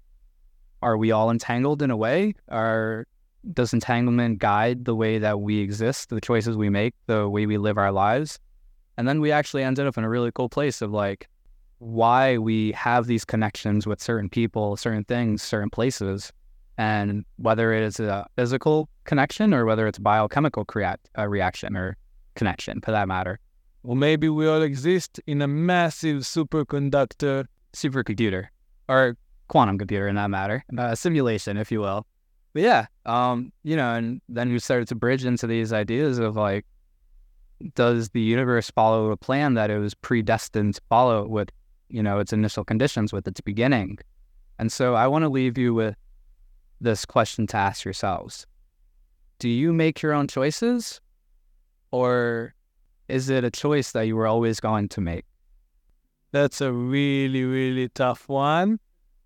[0.83, 2.35] are we all entangled in a way?
[2.49, 3.07] Are
[3.53, 7.59] does entanglement guide the way that we exist, the choices we make, the way we
[7.59, 8.39] live our lives?
[8.97, 11.29] And then we actually ended up in a really cool place of like
[11.79, 16.33] why we have these connections with certain people, certain things, certain places,
[16.79, 21.97] and whether it is a physical connection or whether it's biochemical react, uh, reaction or
[22.35, 23.39] connection for that matter.
[23.87, 28.49] Or maybe we all exist in a massive superconductor supercomputer
[28.89, 29.17] or
[29.47, 32.05] quantum computer in that matter, uh, a simulation, if you will.
[32.53, 36.35] But yeah, um, you know, and then we started to bridge into these ideas of
[36.35, 36.67] like,
[37.77, 41.51] does the universe follow a plan that it was predestined to follow with,
[41.89, 43.99] you know, its initial conditions, with its beginning?
[44.59, 45.95] And so I want to leave you with
[46.81, 48.49] this question to ask yourselves
[49.39, 51.01] Do you make your own choices?
[51.93, 52.56] Or
[53.09, 55.25] is it a choice that you were always going to make?
[56.33, 58.81] That's a really, really tough one.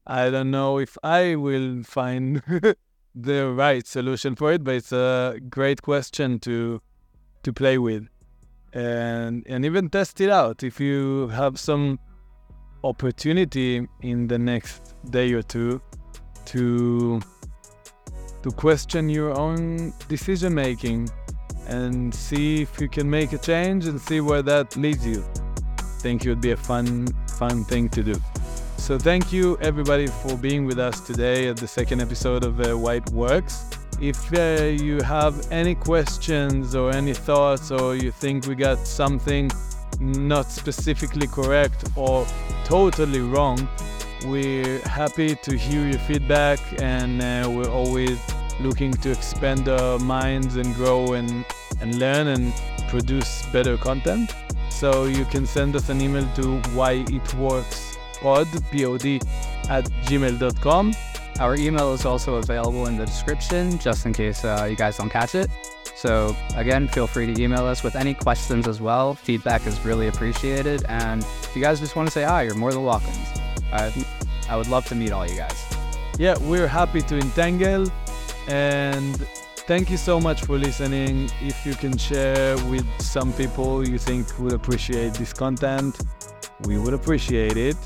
[0.06, 2.42] I don't know if I will find
[3.14, 6.80] the right solution for it, but it's a great question to
[7.42, 8.06] to play with
[8.72, 11.98] and and even test it out if you have some
[12.84, 15.80] opportunity in the next day or two
[16.44, 17.20] to
[18.42, 21.08] to question your own decision making
[21.70, 25.24] and see if you can make a change and see where that leads you.
[25.78, 27.06] I think it would be a fun
[27.38, 28.14] fun thing to do.
[28.76, 32.76] So thank you everybody for being with us today at the second episode of uh,
[32.76, 33.70] Why It Works.
[34.00, 39.50] If uh, you have any questions or any thoughts or you think we got something
[40.00, 42.26] not specifically correct or
[42.64, 43.68] totally wrong,
[44.26, 48.18] we're happy to hear your feedback and uh, we're always
[48.62, 51.44] looking to expand our minds and grow and,
[51.80, 52.52] and learn and
[52.88, 54.34] produce better content.
[54.68, 59.20] So you can send us an email to whyitworkspod, P-O-D,
[59.68, 60.94] at gmail.com.
[61.38, 65.10] Our email is also available in the description just in case uh, you guys don't
[65.10, 65.50] catch it.
[65.94, 69.14] So, again, feel free to email us with any questions as well.
[69.14, 70.84] Feedback is really appreciated.
[70.88, 73.12] And if you guys just want to say hi, you're more than welcome.
[73.70, 73.92] I,
[74.48, 75.66] I would love to meet all you guys.
[76.18, 77.86] Yeah, we're happy to entangle.
[78.50, 79.16] And
[79.68, 81.30] thank you so much for listening.
[81.40, 86.00] If you can share with some people you think would appreciate this content,
[86.66, 87.76] we would appreciate it.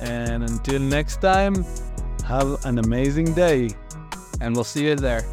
[0.00, 1.64] And until next time,
[2.24, 3.70] have an amazing day.
[4.40, 5.24] And we'll see you there.